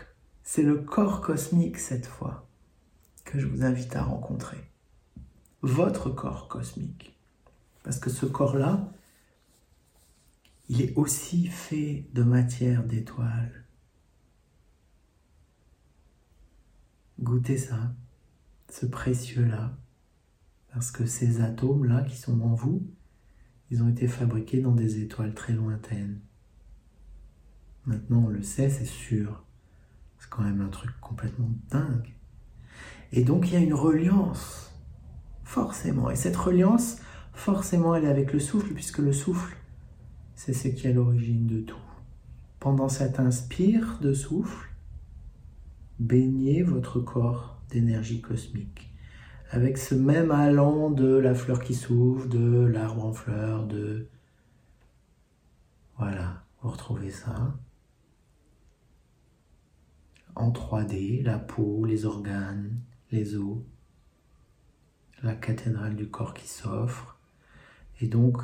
c'est 0.44 0.63
le 0.63 0.78
corps 0.78 1.22
cosmique 1.22 1.78
cette 1.78 2.06
fois 2.06 2.48
que 3.26 3.39
je 3.39 3.48
vous 3.48 3.63
invite 3.63 3.96
à 3.96 4.04
rencontrer. 4.04 4.73
Votre 5.63 6.10
corps 6.10 6.49
cosmique. 6.49 7.17
Parce 7.84 7.97
que 7.97 8.10
ce 8.10 8.26
corps-là, 8.26 8.91
il 10.67 10.82
est 10.82 10.93
aussi 10.95 11.47
fait 11.47 12.06
de 12.13 12.21
matière 12.21 12.84
d'étoiles. 12.84 13.65
Goûtez 17.21 17.58
ça, 17.58 17.93
ce 18.69 18.86
précieux-là, 18.86 19.78
parce 20.73 20.91
que 20.91 21.06
ces 21.06 21.39
atomes-là 21.39 22.02
qui 22.02 22.17
sont 22.17 22.41
en 22.41 22.54
vous, 22.54 22.86
ils 23.71 23.82
ont 23.84 23.88
été 23.88 24.10
fabriqués 24.10 24.60
dans 24.60 24.73
des 24.73 25.02
étoiles 25.02 25.34
très 25.34 25.54
lointaines. 25.54 26.19
Maintenant, 27.86 28.26
on 28.26 28.30
le 28.30 28.43
sait, 28.43 28.69
c'est 28.69 28.84
sûr. 28.84 29.45
C'est 30.19 30.30
quand 30.30 30.43
même 30.43 30.60
un 30.60 30.69
truc 30.69 30.91
complètement 30.99 31.52
dingue. 31.69 32.13
Et 33.13 33.23
donc, 33.23 33.47
il 33.47 33.54
y 33.54 33.58
a 33.58 33.62
une 33.62 33.73
reliance, 33.73 34.73
forcément. 35.54 36.10
Et 36.10 36.16
cette 36.16 36.36
reliance, 36.36 36.98
forcément, 37.34 37.94
elle 37.94 38.06
est 38.06 38.10
avec 38.10 38.34
le 38.34 38.39
souffle, 38.39 38.74
puisque 38.74 38.98
le 38.98 39.13
souffle, 39.13 39.56
c'est 40.34 40.54
ce 40.54 40.68
qui 40.68 40.88
est 40.88 40.89
à 40.89 40.94
l'origine 40.94 41.46
de 41.46 41.62
tout. 41.62 41.78
Pendant 42.60 42.89
cet 42.89 43.20
inspire 43.20 44.00
de 44.02 44.13
souffle, 44.13 44.70
baignez 46.00 46.63
votre 46.63 47.00
corps 47.00 47.62
d'énergie 47.70 48.20
cosmique 48.20 48.89
avec 49.52 49.78
ce 49.78 49.94
même 49.94 50.32
allant 50.32 50.89
de 50.89 51.16
la 51.18 51.36
fleur 51.36 51.62
qui 51.62 51.76
s'ouvre, 51.76 52.28
de 52.28 52.66
l'arbre 52.66 53.06
en 53.06 53.13
fleur, 53.13 53.68
de... 53.68 54.08
Voilà, 56.00 56.44
vous 56.63 56.72
retrouvez 56.72 57.12
ça. 57.12 57.54
En 60.34 60.50
3D, 60.50 61.22
la 61.22 61.38
peau, 61.38 61.86
les 61.86 62.06
organes, 62.06 62.80
les 63.12 63.36
os, 63.36 63.60
la 65.24 65.34
cathédrale 65.34 65.96
du 65.96 66.08
corps 66.08 66.34
qui 66.34 66.48
s'offre. 66.48 67.18
Et 68.02 68.08
donc, 68.08 68.38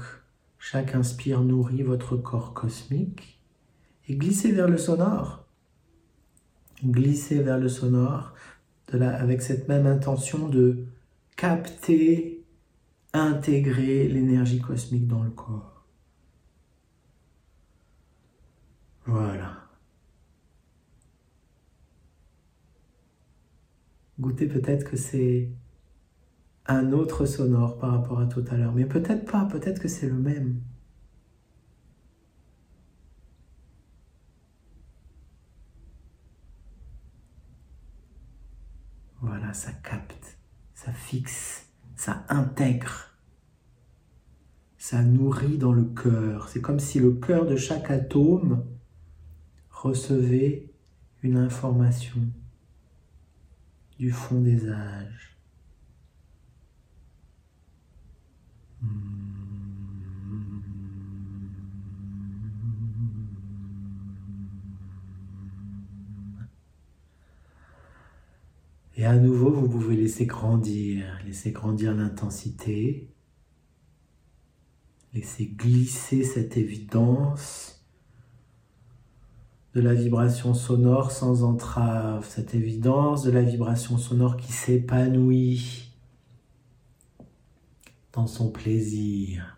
chaque 0.58 0.96
inspire 0.96 1.42
nourrit 1.42 1.84
votre 1.84 2.16
corps 2.18 2.54
cosmique 2.54 3.40
et 4.08 4.16
glissez 4.16 4.52
vers 4.52 4.68
le 4.68 4.78
sonore 4.78 5.46
glisser 6.86 7.42
vers 7.42 7.58
le 7.58 7.70
sonore 7.70 8.34
avec 8.92 9.42
cette 9.42 9.68
même 9.68 9.86
intention 9.86 10.50
de 10.50 10.86
capter, 11.36 12.44
intégrer 13.14 14.08
l'énergie 14.08 14.60
cosmique 14.60 15.08
dans 15.08 15.24
le 15.24 15.30
corps. 15.30 15.86
Voilà. 19.06 19.58
Goûtez 24.20 24.48
peut-être 24.48 24.90
que 24.90 24.98
c'est 24.98 25.50
un 26.70 26.94
autre 26.94 27.26
sonore 27.26 27.80
par 27.80 27.92
rapport 27.92 28.20
à 28.20 28.28
tout 28.28 28.46
à 28.52 28.56
l'heure, 28.56 28.74
mais 28.74 28.86
peut-être 28.86 29.30
pas, 29.30 29.46
peut-être 29.46 29.82
que 29.82 29.88
c'est 29.88 30.08
le 30.08 30.14
même. 30.14 30.62
Voilà, 39.22 39.52
ça 39.54 39.72
capte, 39.72 40.38
ça 40.76 40.94
fixe, 40.94 41.68
ça 41.96 42.24
intègre, 42.30 43.16
ça 44.78 45.04
nourrit 45.04 45.58
dans 45.58 45.74
le 45.74 45.84
cœur. 45.84 46.50
C'est 46.50 46.62
comme 46.62 46.80
si 46.80 47.00
le 47.00 47.14
cœur 47.14 47.48
de 47.48 47.56
chaque 47.56 47.90
atome 47.90 48.64
recevait 49.72 50.72
une 51.24 51.38
information 51.38 52.22
du 53.98 54.12
fond 54.12 54.40
des 54.40 54.70
âges. 54.70 55.30
Hmm. 55.30 55.40
Et 68.96 69.06
à 69.06 69.16
nouveau, 69.16 69.50
vous 69.50 69.70
pouvez 69.70 69.96
laisser 69.96 70.26
grandir, 70.26 71.06
laisser 71.26 71.52
grandir 71.52 71.94
l'intensité, 71.94 73.10
laisser 75.14 75.46
glisser 75.46 76.24
cette 76.24 76.58
évidence 76.58 77.86
de 79.74 79.80
la 79.80 79.94
vibration 79.94 80.54
sonore 80.54 81.12
sans 81.12 81.44
entrave, 81.44 82.28
cette 82.28 82.56
évidence 82.56 83.24
de 83.24 83.32
la 83.32 83.42
vibration 83.42 83.98
sonore 83.98 84.36
qui 84.36 84.52
s'épanouit 84.52 85.89
dans 88.20 88.28
son 88.28 88.52
plaisir. 88.52 89.58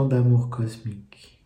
D'amour 0.00 0.48
cosmique. 0.48 1.38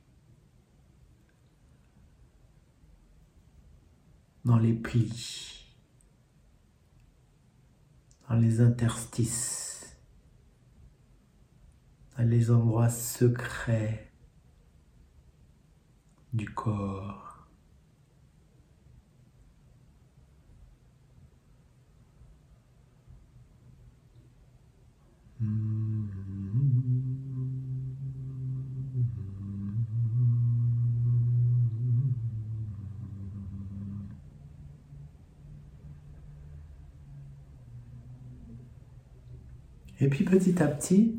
Dans 4.44 4.58
les 4.58 4.72
plis, 4.72 5.74
dans 8.28 8.36
les 8.36 8.60
interstices, 8.60 9.96
dans 12.16 12.28
les 12.28 12.50
endroits 12.52 12.88
secrets 12.88 14.12
du 16.32 16.48
corps. 16.48 17.25
Et 40.00 40.08
puis 40.08 40.24
petit 40.24 40.62
à 40.62 40.66
petit, 40.66 41.16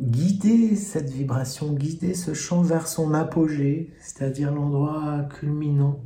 guider 0.00 0.76
cette 0.76 1.10
vibration, 1.10 1.72
guider 1.74 2.14
ce 2.14 2.32
chant 2.32 2.62
vers 2.62 2.88
son 2.88 3.14
apogée, 3.14 3.92
c'est-à-dire 4.00 4.52
l'endroit 4.52 5.24
culminant, 5.24 6.00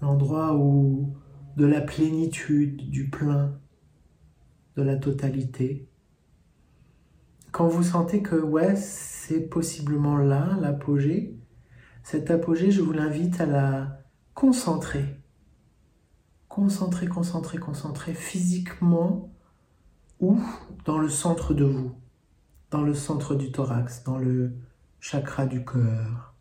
l'endroit 0.00 0.56
où 0.56 1.16
de 1.56 1.64
la 1.64 1.80
plénitude, 1.80 2.90
du 2.90 3.08
plein, 3.08 3.58
de 4.76 4.82
la 4.82 4.96
totalité. 4.96 5.88
Quand 7.50 7.66
vous 7.66 7.82
sentez 7.82 8.22
que 8.22 8.36
ouais, 8.36 8.76
c'est 8.76 9.48
possiblement 9.48 10.18
là 10.18 10.58
l'apogée, 10.60 11.38
cet 12.02 12.30
apogée, 12.30 12.70
je 12.70 12.82
vous 12.82 12.92
l'invite 12.92 13.40
à 13.40 13.46
la 13.46 13.98
concentrer. 14.34 15.15
Concentrer, 16.56 17.06
concentrer, 17.06 17.58
concentrer 17.58 18.14
physiquement 18.14 19.30
ou 20.20 20.40
dans 20.86 20.96
le 20.96 21.10
centre 21.10 21.52
de 21.52 21.64
vous, 21.64 21.94
dans 22.70 22.80
le 22.80 22.94
centre 22.94 23.34
du 23.34 23.52
thorax, 23.52 24.04
dans 24.04 24.16
le 24.16 24.54
chakra 24.98 25.44
du 25.44 25.66
cœur. 25.66 26.34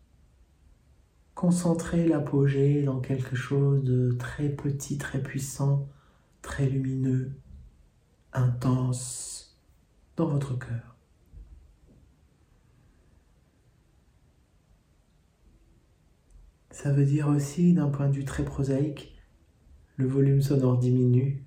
Concentrer 1.34 2.07
l'apogée 2.07 2.82
dans 2.82 3.01
quelque 3.01 3.36
chose 3.36 3.84
de 3.84 4.13
très 4.18 4.47
petit, 4.47 4.97
très 4.97 5.22
puissant, 5.22 5.89
très 6.41 6.70
lumineux, 6.70 7.34
intense 8.32 9.59
dans 10.16 10.28
votre 10.28 10.57
cœur. 10.57 10.95
Ça 16.72 16.93
veut 16.93 17.05
dire 17.05 17.28
aussi, 17.28 17.74
d'un 17.74 17.89
point 17.89 18.07
de 18.07 18.13
vue 18.13 18.24
très 18.24 18.45
prosaïque, 18.45 19.14
le 19.97 20.07
volume 20.07 20.41
sonore 20.41 20.77
diminue 20.77 21.43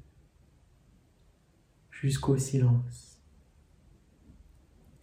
jusqu'au 1.91 2.37
silence. 2.39 3.21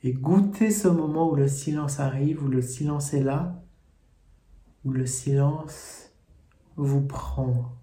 Et 0.03 0.13
goûtez 0.13 0.71
ce 0.71 0.87
moment 0.87 1.31
où 1.31 1.35
le 1.35 1.47
silence 1.47 1.99
arrive, 1.99 2.43
où 2.43 2.47
le 2.47 2.61
silence 2.61 3.13
est 3.13 3.23
là, 3.23 3.63
où 4.83 4.91
le 4.91 5.05
silence 5.05 6.11
vous 6.75 7.05
prend. 7.05 7.75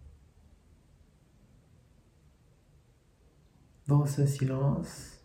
dans 3.86 4.06
ce 4.06 4.26
silence, 4.26 5.20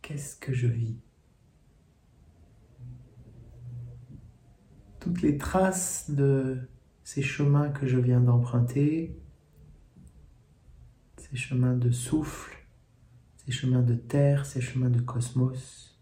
qu'est-ce 0.00 0.36
que 0.36 0.52
je 0.52 0.66
vis? 0.66 0.96
Toutes 5.02 5.22
les 5.22 5.36
traces 5.36 6.12
de 6.12 6.60
ces 7.02 7.22
chemins 7.22 7.70
que 7.70 7.88
je 7.88 7.98
viens 7.98 8.20
d'emprunter, 8.20 9.20
ces 11.16 11.34
chemins 11.34 11.74
de 11.74 11.90
souffle, 11.90 12.56
ces 13.44 13.50
chemins 13.50 13.82
de 13.82 13.96
terre, 13.96 14.46
ces 14.46 14.60
chemins 14.60 14.90
de 14.90 15.00
cosmos. 15.00 15.98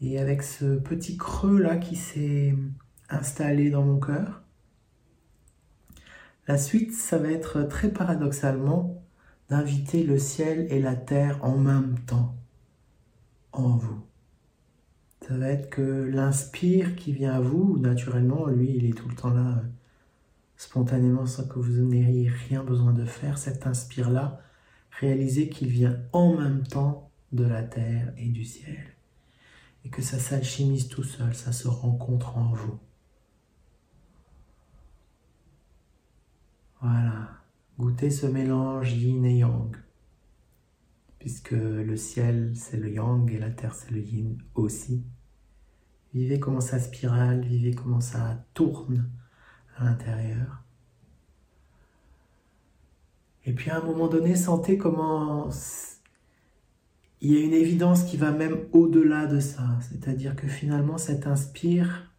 Et 0.00 0.20
avec 0.20 0.44
ce 0.44 0.76
petit 0.76 1.16
creux 1.16 1.58
là 1.60 1.76
qui 1.76 1.96
s'est 1.96 2.54
installé 3.08 3.70
dans 3.70 3.82
mon 3.84 3.98
cœur, 3.98 4.44
la 6.46 6.56
suite, 6.56 6.92
ça 6.92 7.18
va 7.18 7.32
être 7.32 7.64
très 7.64 7.92
paradoxalement 7.92 9.02
d'inviter 9.50 10.04
le 10.04 10.18
ciel 10.18 10.68
et 10.70 10.78
la 10.78 10.94
terre 10.94 11.44
en 11.44 11.58
même 11.58 11.98
temps 12.06 12.36
en 13.50 13.76
vous. 13.76 14.07
Ça 15.28 15.36
va 15.36 15.48
être 15.48 15.68
que 15.68 15.82
l'inspire 15.82 16.96
qui 16.96 17.12
vient 17.12 17.34
à 17.34 17.40
vous, 17.40 17.76
naturellement, 17.78 18.46
lui, 18.46 18.74
il 18.74 18.86
est 18.86 18.94
tout 18.94 19.10
le 19.10 19.14
temps 19.14 19.28
là, 19.28 19.62
spontanément, 20.56 21.26
sans 21.26 21.46
que 21.46 21.58
vous 21.58 21.82
n'ayez 21.82 22.30
rien 22.30 22.64
besoin 22.64 22.94
de 22.94 23.04
faire. 23.04 23.36
Cet 23.36 23.66
inspire-là, 23.66 24.40
réalisez 24.90 25.50
qu'il 25.50 25.68
vient 25.68 26.00
en 26.14 26.34
même 26.34 26.66
temps 26.66 27.10
de 27.32 27.44
la 27.44 27.62
terre 27.62 28.14
et 28.16 28.30
du 28.30 28.42
ciel. 28.42 28.96
Et 29.84 29.90
que 29.90 30.00
ça 30.00 30.18
s'alchimise 30.18 30.88
tout 30.88 31.02
seul, 31.02 31.34
ça 31.34 31.52
se 31.52 31.68
rencontre 31.68 32.38
en 32.38 32.54
vous. 32.54 32.78
Voilà, 36.80 37.42
goûtez 37.78 38.10
ce 38.10 38.24
mélange 38.24 38.94
yin 38.94 39.26
et 39.26 39.38
yang, 39.40 39.76
puisque 41.18 41.50
le 41.50 41.96
ciel 41.96 42.52
c'est 42.54 42.78
le 42.78 42.90
yang 42.90 43.30
et 43.30 43.38
la 43.38 43.50
terre 43.50 43.74
c'est 43.74 43.90
le 43.90 44.00
yin 44.00 44.38
aussi. 44.54 45.04
Vivez 46.14 46.40
comment 46.40 46.60
ça 46.60 46.78
spirale, 46.78 47.40
vivez 47.42 47.74
comment 47.74 48.00
ça 48.00 48.44
tourne 48.54 49.08
à 49.76 49.84
l'intérieur. 49.84 50.62
Et 53.44 53.52
puis 53.52 53.70
à 53.70 53.78
un 53.78 53.82
moment 53.82 54.08
donné, 54.08 54.36
sentez 54.36 54.78
comment 54.78 55.48
il 57.20 57.32
y 57.32 57.36
a 57.36 57.40
une 57.40 57.52
évidence 57.52 58.04
qui 58.04 58.16
va 58.16 58.30
même 58.30 58.68
au-delà 58.72 59.26
de 59.26 59.40
ça. 59.40 59.78
C'est-à-dire 59.80 60.36
que 60.36 60.46
finalement, 60.46 60.98
cet 60.98 61.26
inspire, 61.26 62.12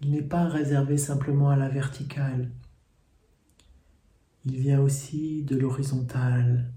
il 0.00 0.10
n'est 0.10 0.22
pas 0.22 0.46
réservé 0.46 0.96
simplement 0.96 1.50
à 1.50 1.56
la 1.56 1.68
verticale 1.68 2.50
il 4.44 4.56
vient 4.56 4.80
aussi 4.80 5.42
de 5.42 5.56
l'horizontale. 5.56 6.72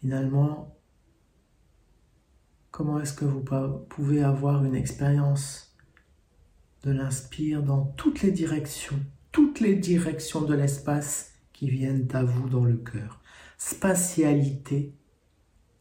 Finalement, 0.00 0.71
comment 2.72 2.98
est-ce 2.98 3.12
que 3.12 3.26
vous 3.26 3.44
pouvez 3.88 4.24
avoir 4.24 4.64
une 4.64 4.74
expérience 4.74 5.76
de 6.82 6.90
l'inspire 6.90 7.62
dans 7.62 7.84
toutes 7.84 8.22
les 8.22 8.32
directions, 8.32 8.98
toutes 9.30 9.60
les 9.60 9.76
directions 9.76 10.40
de 10.40 10.54
l'espace 10.54 11.34
qui 11.52 11.70
viennent 11.70 12.08
à 12.12 12.24
vous 12.24 12.48
dans 12.48 12.64
le 12.64 12.78
cœur? 12.78 13.20
Spatialité 13.58 14.96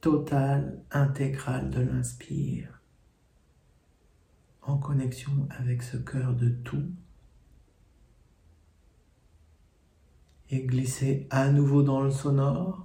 totale, 0.02 0.84
intégrale 0.92 1.70
de 1.70 1.82
l'inspire, 1.82 2.82
en 4.62 4.78
connexion 4.78 5.48
avec 5.50 5.82
ce 5.82 5.98
cœur 5.98 6.36
de 6.36 6.50
tout 6.50 6.92
et 10.50 10.66
glisser 10.66 11.26
à 11.30 11.50
nouveau 11.50 11.82
dans 11.84 12.02
le 12.02 12.12
sonore. 12.12 12.84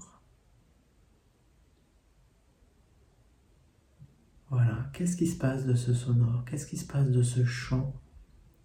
Voilà, 4.51 4.91
qu'est-ce 4.93 5.17
qui 5.17 5.27
se 5.27 5.37
passe 5.39 5.67
de 5.67 5.75
ce 5.75 5.93
sonore? 5.93 6.45
Qu'est-ce 6.45 6.67
qui 6.67 6.77
se 6.77 6.87
passe 6.87 7.11
de 7.11 7.23
ce 7.23 7.45
chant 7.45 7.95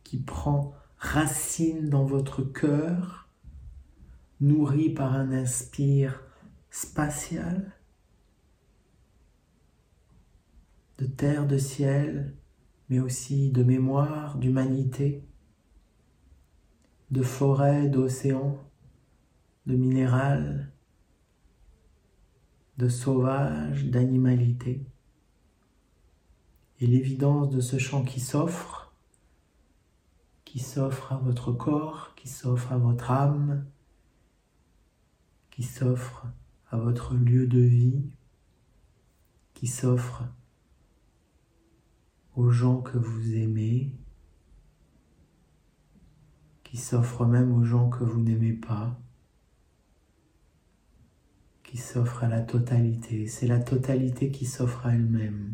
qui 0.04 0.18
prend 0.18 0.74
racine 0.98 1.90
dans 1.90 2.06
votre 2.06 2.44
cœur, 2.44 3.30
nourri 4.40 4.94
par 4.94 5.14
un 5.14 5.32
inspire 5.32 6.24
spatial? 6.70 7.76
De 11.00 11.06
terre, 11.06 11.48
de 11.48 11.58
ciel, 11.58 12.36
mais 12.90 13.00
aussi 13.00 13.52
de 13.52 13.64
mémoire, 13.64 14.38
d'humanité, 14.38 15.26
de 17.10 17.24
forêt, 17.24 17.88
d'océan 17.90 18.60
de 19.66 19.76
minéral, 19.76 20.72
de 22.78 22.90
sauvage, 22.90 23.86
d'animalité. 23.86 24.86
Et 26.82 26.88
l'évidence 26.88 27.52
de 27.52 27.62
ce 27.62 27.78
chant 27.78 28.04
qui 28.04 28.20
s'offre, 28.20 28.92
qui 30.46 30.58
s'offre 30.58 31.14
à 31.14 31.18
votre 31.18 31.52
corps, 31.52 32.16
qui 32.16 32.28
s'offre 32.28 32.72
à 32.72 32.78
votre 32.80 33.12
âme, 33.12 33.68
qui 35.52 35.62
s'offre 35.62 36.26
à 36.72 36.78
votre 36.78 37.14
lieu 37.14 37.46
de 37.46 37.60
vie, 37.60 38.02
qui 39.54 39.68
s'offre 39.68 40.24
aux 42.36 42.50
gens 42.50 42.82
que 42.82 42.98
vous 42.98 43.36
aimez, 43.36 43.94
qui 46.64 46.78
s'offre 46.78 47.28
même 47.28 47.54
aux 47.54 47.64
gens 47.64 47.90
que 47.90 48.04
vous 48.04 48.22
n'aimez 48.22 48.54
pas, 48.54 49.00
qui 51.62 51.78
s'offre 51.78 52.24
à 52.24 52.28
la 52.28 52.42
totalité. 52.42 53.28
C'est 53.28 53.46
la 53.46 53.60
totalité 53.60 54.32
qui 54.32 54.48
s'offre 54.48 54.88
à 54.88 54.96
elle-même. 54.96 55.54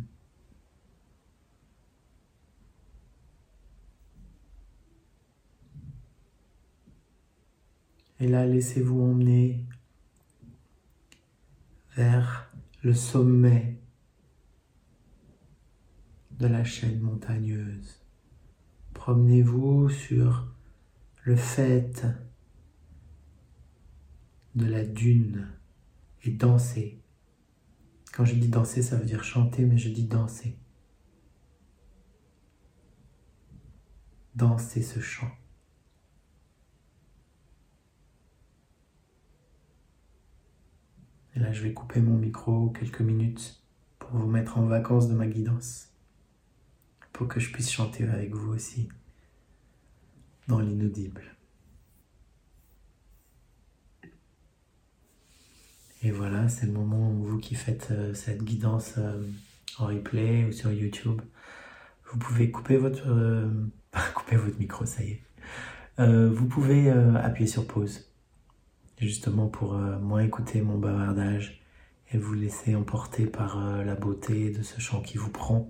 Et 8.20 8.28
là, 8.28 8.46
laissez-vous 8.46 9.00
emmener 9.02 9.66
vers 11.96 12.52
le 12.82 12.94
sommet 12.94 13.80
de 16.32 16.48
la 16.48 16.64
chaîne 16.64 17.00
montagneuse. 17.00 18.02
Promenez-vous 18.94 19.90
sur 19.90 20.48
le 21.24 21.36
fait 21.36 22.06
de 24.56 24.66
la 24.66 24.84
dune 24.84 25.48
et 26.24 26.32
dansez. 26.32 27.00
Quand 28.14 28.26
je 28.26 28.36
dis 28.36 28.48
danser, 28.48 28.82
ça 28.82 28.98
veut 28.98 29.06
dire 29.06 29.24
chanter, 29.24 29.66
mais 29.66 29.78
je 29.78 29.90
dis 29.90 30.08
danser. 30.08 30.58
Dansez 34.34 34.82
ce 34.82 35.00
chant. 35.00 35.32
Et 41.38 41.40
là, 41.40 41.52
je 41.52 41.62
vais 41.62 41.72
couper 41.72 42.02
mon 42.02 42.18
micro 42.18 42.72
quelques 42.72 43.02
minutes 43.02 43.62
pour 44.00 44.10
vous 44.10 44.26
mettre 44.26 44.58
en 44.58 44.66
vacances 44.66 45.08
de 45.08 45.14
ma 45.14 45.28
guidance, 45.28 45.92
pour 47.14 47.28
que 47.28 47.40
je 47.40 47.52
puisse 47.52 47.70
chanter 47.72 48.06
avec 48.06 48.34
vous 48.34 48.52
aussi 48.54 48.90
dans 50.48 50.60
l'inaudible. 50.60 51.22
Et 56.02 56.10
voilà, 56.10 56.50
c'est 56.50 56.66
le 56.66 56.72
moment 56.72 57.12
où 57.12 57.24
vous 57.24 57.38
qui 57.38 57.54
faites 57.54 57.90
euh, 57.92 58.16
cette 58.16 58.44
guidance 58.44 58.96
euh, 58.98 59.22
en 59.78 59.86
replay 59.86 60.44
ou 60.46 60.52
sur 60.52 60.72
YouTube, 60.72 61.22
vous 62.12 62.18
pouvez 62.18 62.50
couper 62.50 62.78
votre, 62.78 63.12
euh, 63.12 63.48
couper 64.16 64.38
votre 64.38 64.58
micro, 64.58 64.88
ça 64.88 65.04
y 65.04 65.12
est. 65.12 65.22
vous 66.00 66.48
pouvez 66.48 66.90
appuyer 66.90 67.48
sur 67.48 67.68
pause 67.68 68.07
justement 68.98 69.48
pour 69.48 69.74
euh, 69.74 70.00
moins 70.00 70.22
écouter 70.22 70.62
mon 70.62 70.78
bavardage 70.78 71.62
et 72.12 72.18
vous 72.18 72.34
laisser 72.34 72.76
emporter 72.76 73.26
par 73.26 73.60
euh, 73.60 73.84
la 73.84 73.96
beauté 73.96 74.50
de 74.50 74.64
ce 74.64 74.80
chant 74.80 75.02
qui 75.02 75.18
vous 75.18 75.30
prend, 75.30 75.70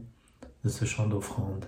de 0.63 0.69
ce 0.69 0.85
chant 0.85 1.07
d'offrande. 1.07 1.65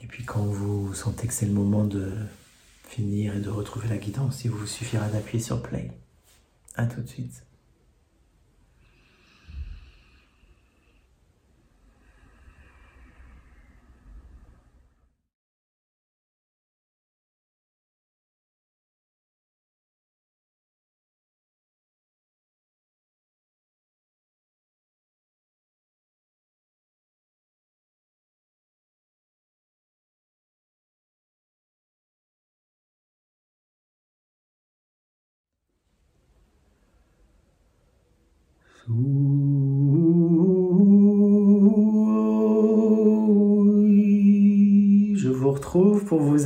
Et 0.00 0.06
puis 0.06 0.24
quand 0.24 0.44
vous 0.44 0.94
sentez 0.94 1.26
que 1.26 1.34
c'est 1.34 1.46
le 1.46 1.52
moment 1.52 1.84
de 1.84 2.12
finir 2.84 3.36
et 3.36 3.40
de 3.40 3.50
retrouver 3.50 3.88
la 3.88 3.98
guidance, 3.98 4.44
il 4.44 4.50
vous 4.50 4.66
suffira 4.66 5.08
d'appuyer 5.08 5.42
sur 5.42 5.62
play. 5.62 5.90
A 6.76 6.86
tout 6.86 7.02
de 7.02 7.08
suite. 7.08 7.47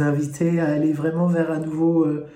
Inviter 0.02 0.60
à 0.60 0.66
aller 0.66 0.92
vraiment 0.92 1.26
vers 1.26 1.50
à 1.50 1.58
nouveau 1.58 2.04
euh, 2.04 2.26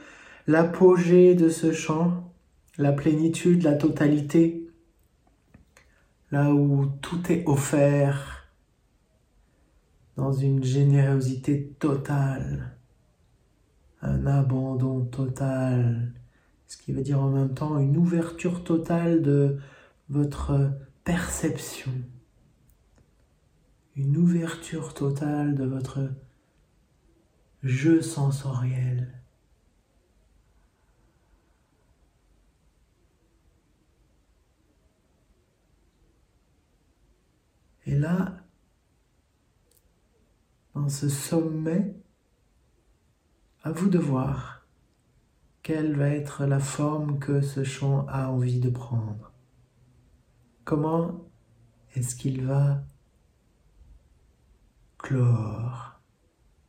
l'apogée 0.47 1.35
de 1.35 1.49
ce 1.49 1.73
chant, 1.73 2.33
la 2.79 2.93
plénitude, 2.93 3.63
la 3.63 3.75
totalité, 3.75 4.69
là 6.31 6.53
où 6.53 6.87
tout 7.03 7.31
est 7.31 7.45
offert 7.47 8.49
dans 10.17 10.33
une 10.33 10.65
générosité 10.65 11.75
totale, 11.79 12.77
un 14.03 14.27
abandon 14.27 15.05
total, 15.05 16.13
ce 16.67 16.77
qui 16.77 16.93
veut 16.93 17.03
dire 17.03 17.21
en 17.21 17.31
même 17.31 17.55
temps 17.55 17.79
une 17.79 17.97
ouverture 17.97 18.65
totale 18.65 19.23
de 19.23 19.59
votre 20.09 20.71
perception, 21.05 21.93
une 23.95 24.17
ouverture 24.17 24.95
totale 24.95 25.55
de 25.55 25.65
votre 25.65 26.01
jeu 27.67 28.01
sensoriel. 28.03 29.13
Et 37.85 37.95
là, 37.95 38.45
dans 40.75 40.89
ce 40.89 41.09
sommet, 41.09 41.95
à 43.63 43.73
vous 43.73 43.89
de 43.89 43.99
voir 43.99 44.67
quelle 45.63 45.97
va 45.97 46.09
être 46.11 46.47
la 46.47 46.61
forme 46.61 47.19
que 47.19 47.41
ce 47.41 47.65
chant 47.65 48.07
a 48.07 48.29
envie 48.29 48.61
de 48.61 48.71
prendre. 48.71 49.33
Comment 50.65 51.29
est-ce 51.95 52.15
qu'il 52.15 52.45
va 52.45 52.85
clore? 54.99 55.96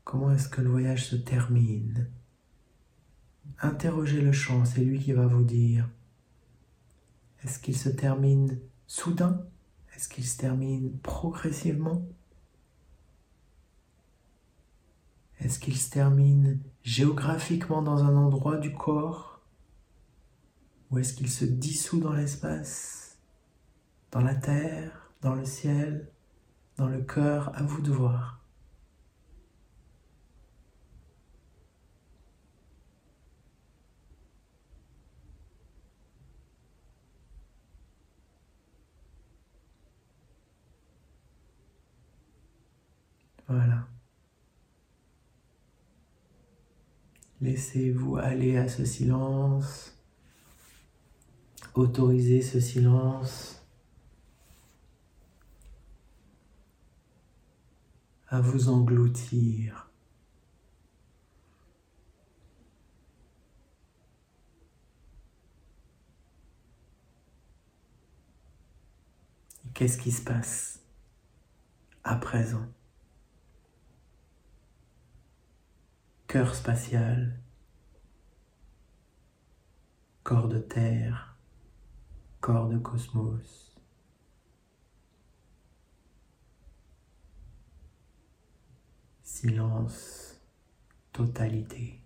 Comment 0.08 0.32
est-ce 0.32 0.48
que 0.48 0.62
le 0.62 0.70
voyage 0.70 1.06
se 1.06 1.18
termine? 1.18 2.10
Interrogez 3.60 4.22
le 4.22 4.32
chant, 4.32 4.64
c'est 4.64 4.80
lui 4.80 5.00
qui 5.00 5.12
va 5.12 5.28
vous 5.28 5.44
dire. 5.44 5.90
Est-ce 7.44 7.60
qu'il 7.60 7.76
se 7.76 7.90
termine 7.90 8.58
soudain? 8.88 9.46
Est-ce 9.94 10.08
qu'il 10.08 10.26
se 10.26 10.38
termine 10.38 10.98
progressivement? 11.00 12.08
Est-ce 15.42 15.60
qu'il 15.60 15.76
se 15.76 15.90
termine 15.90 16.62
géographiquement 16.84 17.82
dans 17.82 18.06
un 18.06 18.16
endroit 18.16 18.56
du 18.56 18.74
corps? 18.74 19.42
Ou 20.90 21.00
est-ce 21.00 21.16
qu'il 21.16 21.30
se 21.30 21.44
dissout 21.44 22.00
dans 22.00 22.14
l'espace? 22.14 23.20
Dans 24.12 24.22
la 24.22 24.36
terre, 24.36 25.12
dans 25.20 25.36
le 25.36 25.44
ciel, 25.44 26.10
dans 26.78 26.88
le 26.88 27.02
cœur, 27.02 27.54
à 27.58 27.64
vous 27.64 27.82
de 27.82 27.92
voir. 27.92 28.37
Voilà. 43.48 43.88
Laissez-vous 47.42 48.18
aller 48.18 48.58
à 48.58 48.68
ce 48.68 48.84
silence. 48.84 49.98
Autorisez 51.76 52.42
ce 52.42 52.60
silence. 52.60 53.58
à 58.30 58.42
vous 58.42 58.70
engloutir. 58.70 59.90
Qu'est-ce 69.74 69.98
qui 69.98 70.12
se 70.12 70.24
passe 70.24 70.80
à 72.04 72.16
présent? 72.16 72.66
Cœur 76.28 76.54
spatial, 76.54 77.40
corps 80.24 80.50
de 80.50 80.60
terre, 80.60 81.38
corps 82.42 82.68
de 82.68 82.78
cosmos. 82.78 83.68
silence, 89.38 90.42
totalité. 91.14 92.02